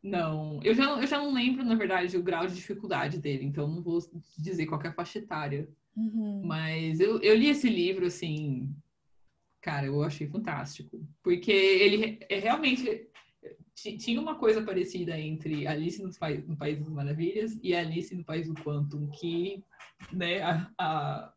não, 0.10 0.60
eu 0.64 0.74
já, 0.74 0.84
eu 0.84 1.08
já 1.08 1.18
não 1.18 1.34
lembro, 1.34 1.64
na 1.64 1.76
verdade, 1.76 2.18
o 2.18 2.24
grau 2.24 2.48
de 2.48 2.56
dificuldade 2.56 3.20
dele, 3.20 3.46
então 3.46 3.68
não 3.68 3.82
vou 3.82 4.00
dizer 4.38 4.66
qual 4.66 4.82
é 4.82 4.88
a 4.88 4.94
faixa 4.94 5.20
etária. 5.20 5.68
Uhum. 5.96 6.44
Mas 6.46 7.00
eu, 7.00 7.20
eu 7.22 7.36
li 7.36 7.50
esse 7.50 7.70
livro, 7.70 8.06
assim, 8.06 8.74
cara, 9.62 9.88
eu 9.88 10.04
achei 10.04 10.28
fantástico. 10.28 11.02
Porque 11.24 11.52
ele 11.52 12.20
é 12.30 12.40
realmente 12.40 13.10
tinha 13.76 14.20
uma 14.20 14.36
coisa 14.36 14.62
parecida 14.62 15.20
entre 15.20 15.68
Alice 15.68 16.02
no, 16.02 16.10
no 16.48 16.58
País 16.58 16.80
das 16.80 16.90
Maravilhas 16.90 17.60
e 17.62 17.76
Alice 17.76 18.16
no 18.16 18.24
País 18.24 18.48
do 18.48 18.56
Quantum, 18.56 19.08
que 19.08 19.64
né, 20.12 20.42
a, 20.42 20.72
a, 20.80 21.34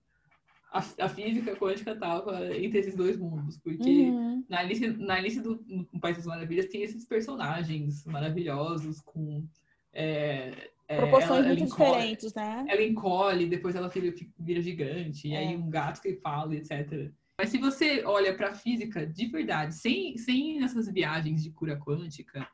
a, 0.73 1.09
física 1.09 1.57
quântica 1.57 1.93
estava 1.93 2.57
entre 2.57 2.79
esses 2.79 2.95
dois 2.95 3.17
mundos, 3.17 3.59
porque 3.59 4.09
uhum. 4.09 4.45
na 4.49 4.61
Alice, 4.61 4.87
na 4.87 5.15
Alice 5.15 5.41
do, 5.41 5.63
no 5.67 6.01
País 6.01 6.17
das 6.17 6.27
Maravilhas 6.27 6.67
tem 6.67 6.83
esses 6.83 7.05
personagens 7.05 8.05
maravilhosos 8.07 9.01
com 9.01 9.45
é, 9.93 10.71
é 10.87 10.97
proporções 10.97 11.45
ela, 11.45 11.49
muito 11.49 11.59
ela 11.59 11.67
encolhe, 11.67 11.91
diferentes, 11.91 12.35
né? 12.35 12.65
Ela 12.69 12.83
encolhe, 12.83 13.47
depois 13.47 13.75
ela 13.75 13.89
vira, 13.89 14.15
vira 14.39 14.63
gigante, 14.63 15.29
é. 15.29 15.31
e 15.33 15.37
aí 15.37 15.57
um 15.57 15.69
gato 15.69 16.01
que 16.01 16.15
fala, 16.17 16.55
etc. 16.55 17.11
Mas 17.37 17.49
se 17.49 17.59
você 17.59 18.05
olha 18.05 18.35
para 18.35 18.51
a 18.51 18.55
física 18.55 19.05
de 19.05 19.27
verdade, 19.27 19.75
sem, 19.75 20.17
sem 20.19 20.63
essas 20.63 20.89
viagens 20.93 21.43
de 21.43 21.51
cura 21.51 21.77
quântica, 21.77 22.47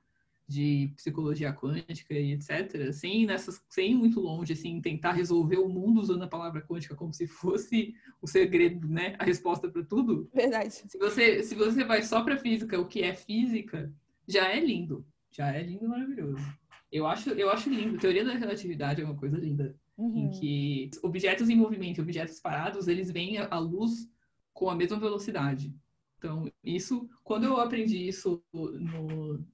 de 0.49 0.93
psicologia 0.97 1.53
quântica 1.53 2.15
e 2.15 2.33
etc., 2.33 2.93
sem, 2.93 3.27
nessas, 3.27 3.61
sem 3.69 3.95
muito 3.95 4.21
longe, 4.21 4.53
assim, 4.53 4.81
tentar 4.81 5.13
resolver 5.13 5.57
o 5.57 5.69
mundo 5.69 6.01
usando 6.01 6.23
a 6.23 6.29
palavra 6.29 6.63
quântica 6.63 6.95
como 6.95 7.13
se 7.13 7.27
fosse 7.27 7.95
o 8.23 8.29
segredo, 8.29 8.89
né? 8.89 9.17
A 9.19 9.25
resposta 9.25 9.69
para 9.69 9.83
tudo. 9.85 10.31
Verdade. 10.33 10.73
Se 10.73 10.99
você, 10.99 11.43
se 11.43 11.55
você 11.55 11.85
vai 11.85 12.03
só 12.03 12.23
para 12.23 12.37
física, 12.37 12.81
o 12.81 12.87
que 12.87 13.03
é 13.03 13.15
física, 13.15 13.93
já 14.27 14.49
é 14.49 14.61
lindo. 14.61 15.05
Já 15.33 15.53
é 15.53 15.63
lindo 15.63 15.89
maravilhoso. 15.89 16.43
Eu 16.91 17.07
acho, 17.07 17.31
eu 17.31 17.51
acho 17.51 17.69
lindo. 17.69 17.97
A 17.97 18.01
teoria 18.01 18.25
da 18.25 18.35
relatividade 18.35 19.03
é 19.03 19.05
uma 19.05 19.17
coisa 19.17 19.37
linda. 19.37 19.77
Uhum. 19.99 20.27
Em 20.27 20.31
que 20.31 20.91
objetos 21.03 21.49
em 21.49 21.57
movimento 21.57 21.99
e 21.99 22.03
objetos 22.03 22.39
parados, 22.39 22.87
eles 22.87 23.11
vêm 23.11 23.39
à 23.39 23.59
luz 23.59 24.09
com 24.53 24.71
a 24.71 24.75
mesma 24.75 24.99
velocidade. 24.99 25.75
Então, 26.19 26.51
isso, 26.65 27.09
quando 27.23 27.45
eu 27.45 27.59
aprendi 27.59 28.09
isso 28.09 28.43
no, 28.53 29.45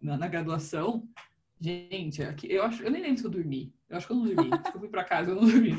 na, 0.00 0.16
na, 0.18 0.28
graduação, 0.28 1.08
gente, 1.60 2.22
aqui, 2.22 2.50
eu 2.50 2.64
acho, 2.64 2.82
eu 2.82 2.90
nem 2.90 3.02
lembro 3.02 3.18
se 3.18 3.24
eu 3.24 3.30
dormi. 3.30 3.72
Eu 3.88 3.96
acho 3.96 4.06
que 4.06 4.12
eu 4.12 4.16
não 4.16 4.24
dormi. 4.26 4.50
eu 4.74 4.80
fui 4.80 4.88
para 4.88 5.04
casa, 5.04 5.30
eu 5.30 5.36
não 5.36 5.46
dormi. 5.48 5.76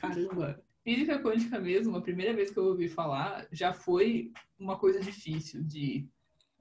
Caramba. 0.00 0.62
Física 0.82 1.18
quântica 1.18 1.58
mesmo, 1.60 1.94
a 1.94 2.00
primeira 2.00 2.32
vez 2.32 2.50
que 2.50 2.58
eu 2.58 2.64
ouvi 2.64 2.88
falar, 2.88 3.46
já 3.52 3.72
foi 3.72 4.32
uma 4.58 4.78
coisa 4.78 4.98
difícil 4.98 5.62
de, 5.62 6.08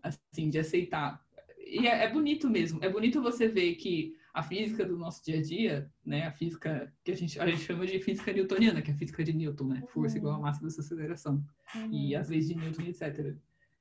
assim, 0.03 0.49
de 0.49 0.59
aceitar. 0.59 1.23
E 1.57 1.87
é, 1.87 2.03
é 2.03 2.11
bonito 2.11 2.49
mesmo. 2.49 2.79
É 2.83 2.89
bonito 2.89 3.21
você 3.21 3.47
ver 3.47 3.75
que 3.75 4.15
a 4.33 4.43
física 4.43 4.85
do 4.85 4.97
nosso 4.97 5.23
dia 5.23 5.39
a 5.39 5.41
dia, 5.41 5.91
né, 6.05 6.27
a 6.27 6.31
física 6.31 6.93
que 7.03 7.11
a 7.11 7.15
gente, 7.15 7.39
a 7.39 7.45
gente 7.47 7.61
chama 7.61 7.85
de 7.85 7.99
física 7.99 8.31
newtoniana, 8.31 8.81
que 8.81 8.91
é 8.91 8.93
a 8.93 8.97
física 8.97 9.23
de 9.23 9.33
Newton, 9.33 9.65
né, 9.65 9.83
força 9.87 10.17
igual 10.17 10.35
a 10.35 10.39
massa 10.39 10.63
dessa 10.63 10.81
aceleração, 10.81 11.43
uhum. 11.75 11.91
e 11.91 12.15
as 12.15 12.29
leis 12.29 12.47
de 12.47 12.55
Newton, 12.55 12.83
etc. 12.83 13.35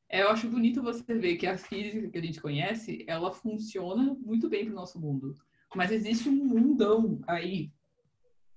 É, 0.08 0.22
eu 0.22 0.30
acho 0.30 0.48
bonito 0.48 0.82
você 0.82 1.14
ver 1.14 1.36
que 1.36 1.46
a 1.46 1.58
física 1.58 2.08
que 2.08 2.18
a 2.18 2.22
gente 2.22 2.40
conhece, 2.40 3.04
ela 3.06 3.30
funciona 3.30 4.14
muito 4.14 4.48
bem 4.48 4.64
para 4.64 4.72
o 4.72 4.76
nosso 4.76 4.98
mundo, 4.98 5.34
mas 5.74 5.92
existe 5.92 6.28
um 6.28 6.44
mundão 6.44 7.20
aí 7.26 7.70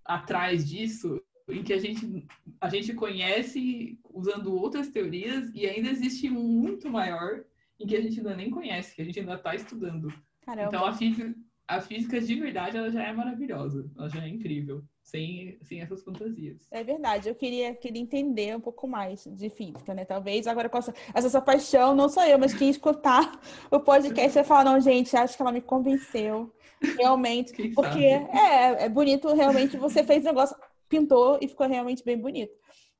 atrás 0.05 0.67
disso 0.67 1.21
em 1.49 1.63
que 1.63 1.73
a 1.73 1.77
gente, 1.77 2.25
a 2.59 2.69
gente 2.69 2.93
conhece 2.93 3.99
usando 4.09 4.53
outras 4.55 4.87
teorias 4.87 5.51
e 5.53 5.65
ainda 5.65 5.89
existe 5.89 6.29
um 6.29 6.41
muito 6.41 6.89
maior 6.89 7.43
em 7.79 7.85
que 7.85 7.95
a 7.95 8.01
gente 8.01 8.19
ainda 8.19 8.35
nem 8.35 8.49
conhece, 8.49 8.95
que 8.95 9.01
a 9.01 9.05
gente 9.05 9.19
ainda 9.19 9.35
está 9.35 9.55
estudando. 9.55 10.13
Caramba. 10.41 10.67
Então 10.67 10.85
a 10.85 10.93
física, 10.93 11.35
a 11.71 11.79
física 11.79 12.19
de 12.19 12.35
verdade 12.35 12.75
ela 12.75 12.91
já 12.91 13.01
é 13.01 13.13
maravilhosa, 13.13 13.89
ela 13.97 14.09
já 14.09 14.21
é 14.25 14.27
incrível, 14.27 14.83
sem, 15.01 15.57
sem 15.61 15.79
essas 15.79 16.03
fantasias. 16.03 16.67
É 16.69 16.83
verdade, 16.83 17.29
eu 17.29 17.35
queria, 17.35 17.73
queria 17.73 18.01
entender 18.01 18.53
um 18.55 18.59
pouco 18.59 18.85
mais 18.87 19.23
de 19.23 19.49
física, 19.49 19.93
né? 19.93 20.03
Talvez 20.03 20.47
agora 20.47 20.67
com 20.67 20.77
essa, 20.77 20.93
essa 21.13 21.29
sua 21.29 21.41
paixão, 21.41 21.95
não 21.95 22.09
sou 22.09 22.23
eu, 22.23 22.37
mas 22.37 22.53
quem 22.53 22.69
escutar 22.69 23.39
o 23.71 23.79
podcast 23.79 24.33
vai 24.33 24.43
falar, 24.43 24.65
não, 24.65 24.81
gente, 24.81 25.15
acho 25.15 25.37
que 25.37 25.41
ela 25.41 25.51
me 25.51 25.61
convenceu. 25.61 26.53
Realmente, 26.97 27.53
quem 27.53 27.73
porque 27.73 28.03
é, 28.03 28.85
é 28.85 28.89
bonito, 28.89 29.33
realmente 29.33 29.77
você 29.77 30.03
fez 30.03 30.23
o 30.23 30.27
negócio, 30.27 30.57
pintou 30.89 31.39
e 31.41 31.47
ficou 31.47 31.67
realmente 31.67 32.03
bem 32.03 32.17
bonito. 32.17 32.53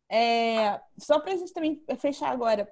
É, 0.10 0.80
só 0.98 1.20
para 1.20 1.34
a 1.34 1.36
gente 1.36 1.52
também 1.52 1.84
fechar 2.00 2.32
agora, 2.32 2.72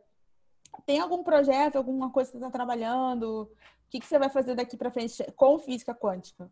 tem 0.86 1.00
algum 1.00 1.24
projeto, 1.24 1.76
alguma 1.76 2.10
coisa 2.10 2.32
que 2.32 2.38
você 2.38 2.46
está 2.46 2.58
trabalhando? 2.58 3.52
O 3.90 3.92
que, 3.92 4.00
que 4.00 4.06
você 4.06 4.20
vai 4.20 4.30
fazer 4.30 4.54
daqui 4.54 4.78
para 4.78 4.92
frente 4.92 5.26
com 5.36 5.58
física 5.58 5.96
quântica? 5.96 6.48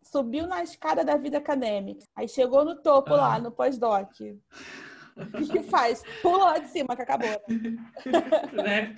Subiu 0.00 0.46
na 0.46 0.62
escada 0.62 1.04
da 1.04 1.16
vida 1.16 1.38
acadêmica, 1.38 2.06
aí 2.14 2.28
chegou 2.28 2.64
no 2.64 2.76
topo 2.76 3.12
ah. 3.14 3.16
lá, 3.16 3.38
no 3.40 3.50
pós-doc. 3.50 4.12
O 5.16 5.26
que, 5.32 5.48
que 5.48 5.62
faz? 5.64 6.04
Pula 6.22 6.44
lá 6.44 6.58
de 6.58 6.68
cima, 6.68 6.94
que 6.94 7.02
acabou. 7.02 7.28
né? 8.54 8.96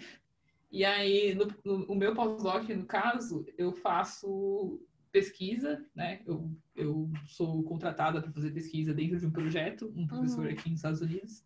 E 0.71 0.85
aí, 0.85 1.35
no, 1.35 1.47
no, 1.65 1.87
o 1.87 1.95
meu 1.95 2.15
pós-doc, 2.15 2.69
no 2.69 2.85
caso, 2.85 3.47
eu 3.57 3.73
faço 3.73 4.79
pesquisa, 5.11 5.83
né? 5.95 6.21
Eu, 6.27 6.55
eu 6.77 7.11
sou 7.25 7.63
contratada 7.63 8.21
para 8.21 8.31
fazer 8.33 8.51
pesquisa 8.51 8.93
dentro 8.93 9.19
de 9.19 9.27
um 9.27 9.31
projeto, 9.31 9.91
um 9.97 10.07
professor 10.07 10.45
uhum. 10.45 10.53
aqui 10.53 10.69
nos 10.69 10.81
Estados 10.81 11.01
Unidos. 11.01 11.43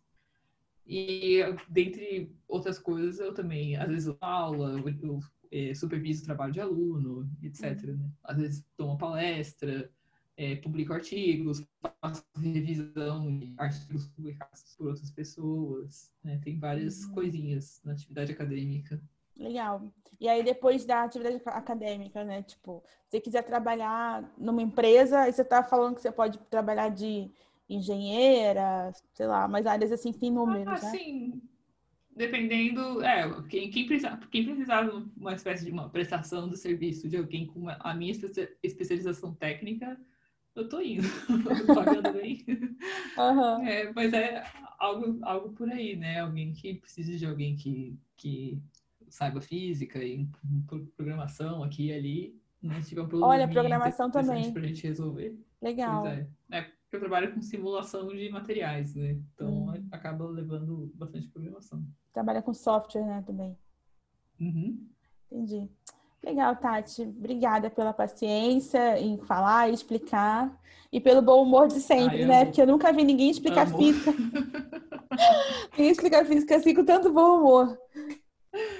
E, 0.85 1.39
dentre 1.69 2.35
outras 2.49 2.77
coisas, 2.77 3.17
eu 3.17 3.33
também, 3.33 3.77
às 3.77 3.87
vezes, 3.87 4.07
eu 4.07 4.17
aula, 4.19 4.77
eu 4.77 5.21
é, 5.53 5.73
superviso 5.75 6.23
o 6.23 6.25
trabalho 6.25 6.51
de 6.51 6.59
aluno, 6.59 7.29
etc. 7.43 7.83
Uhum. 7.83 7.97
Né? 7.97 8.09
Às 8.23 8.37
vezes 8.37 8.65
dou 8.75 8.87
uma 8.87 8.97
palestra, 8.97 9.91
é, 10.35 10.55
publico 10.55 10.91
artigos, 10.91 11.63
faço 12.01 12.25
revisão 12.35 13.37
de 13.37 13.53
artigos 13.55 14.07
publicados 14.07 14.75
por 14.75 14.87
outras 14.87 15.11
pessoas. 15.11 16.11
Né? 16.23 16.41
Tem 16.43 16.57
várias 16.57 17.03
uhum. 17.05 17.13
coisinhas 17.13 17.79
na 17.85 17.91
atividade 17.91 18.31
acadêmica. 18.31 18.99
Legal. 19.37 19.83
E 20.19 20.27
aí, 20.27 20.43
depois 20.43 20.85
da 20.85 21.03
atividade 21.03 21.41
acadêmica, 21.45 22.23
né? 22.23 22.43
Tipo, 22.43 22.83
se 23.05 23.17
você 23.17 23.21
quiser 23.21 23.43
trabalhar 23.43 24.31
numa 24.37 24.61
empresa, 24.61 25.21
aí 25.21 25.33
você 25.33 25.43
tá 25.43 25.63
falando 25.63 25.95
que 25.95 26.01
você 26.01 26.11
pode 26.11 26.37
trabalhar 26.49 26.89
de 26.89 27.29
engenheira, 27.67 28.91
sei 29.13 29.25
lá, 29.25 29.47
mas 29.47 29.65
áreas 29.65 29.91
assim 29.91 30.11
que 30.11 30.19
tem 30.19 30.31
números, 30.31 30.67
ah, 30.67 30.85
né? 30.85 30.91
Sim, 30.91 31.41
dependendo, 32.15 33.01
é, 33.03 33.29
quem, 33.49 33.69
quem, 33.69 33.85
precisar, 33.85 34.19
quem 34.31 34.45
precisar 34.45 34.83
de 34.83 35.09
uma 35.17 35.33
espécie 35.33 35.65
de 35.65 35.71
uma 35.71 35.89
prestação 35.89 36.47
do 36.47 36.55
serviço 36.55 37.09
de 37.09 37.17
alguém 37.17 37.45
com 37.45 37.67
a 37.69 37.93
minha 37.93 38.13
especialização 38.61 39.33
técnica, 39.33 39.99
eu 40.55 40.69
tô 40.69 40.79
indo, 40.81 41.07
pagando 41.73 42.13
bem. 42.13 42.45
Uhum. 43.17 43.67
É, 43.67 43.91
mas 43.93 44.13
é 44.13 44.43
algo, 44.77 45.19
algo 45.23 45.53
por 45.53 45.69
aí, 45.69 45.95
né? 45.95 46.19
Alguém 46.19 46.53
que 46.53 46.75
precisa 46.75 47.17
de 47.17 47.25
alguém 47.25 47.55
que, 47.55 47.97
que 48.15 48.61
saiba 49.09 49.41
física 49.41 50.03
e 50.03 50.27
programação 50.95 51.63
aqui 51.63 51.87
e 51.87 51.93
ali. 51.93 52.41
Né? 52.61 52.81
Se 52.81 52.89
tiver 52.89 53.01
um 53.01 53.07
problema 53.07 53.33
Olha, 53.33 53.47
programação 53.47 54.11
também. 54.11 54.53
Pra 54.53 54.61
gente 54.61 54.85
resolver. 54.87 55.35
Legal. 55.61 56.07
É. 56.07 56.27
é. 56.51 56.71
Eu 56.95 56.99
trabalho 56.99 57.33
com 57.33 57.41
simulação 57.41 58.07
de 58.07 58.29
materiais, 58.29 58.95
né? 58.95 59.11
Então 59.33 59.67
hum. 59.67 59.87
acaba 59.91 60.25
levando 60.25 60.91
bastante 60.95 61.27
programação. 61.27 61.85
Trabalha 62.13 62.41
com 62.41 62.53
software, 62.53 63.05
né, 63.05 63.23
também. 63.25 63.57
Uhum. 64.39 64.87
Entendi. 65.31 65.69
Legal, 66.23 66.55
Tati. 66.55 67.01
Obrigada 67.01 67.69
pela 67.69 67.93
paciência 67.93 68.99
em 68.99 69.17
falar 69.17 69.69
e 69.69 69.73
explicar. 69.73 70.57
E 70.91 71.01
pelo 71.01 71.21
bom 71.21 71.43
humor 71.43 71.67
de 71.67 71.81
sempre, 71.81 72.21
Ai, 72.21 72.25
né? 72.25 72.45
Porque 72.45 72.61
eu 72.61 72.67
nunca 72.67 72.93
vi 72.93 73.03
ninguém 73.03 73.29
explicar 73.29 73.67
amo. 73.67 73.77
física. 73.77 74.11
ninguém 75.75 75.91
explicar 75.91 76.25
física 76.25 76.55
assim 76.55 76.73
com 76.73 76.85
tanto 76.85 77.11
bom 77.11 77.39
humor. 77.39 77.77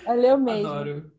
Valeu 0.06 0.38
mesmo. 0.38 0.68
Adoro. 0.68 1.12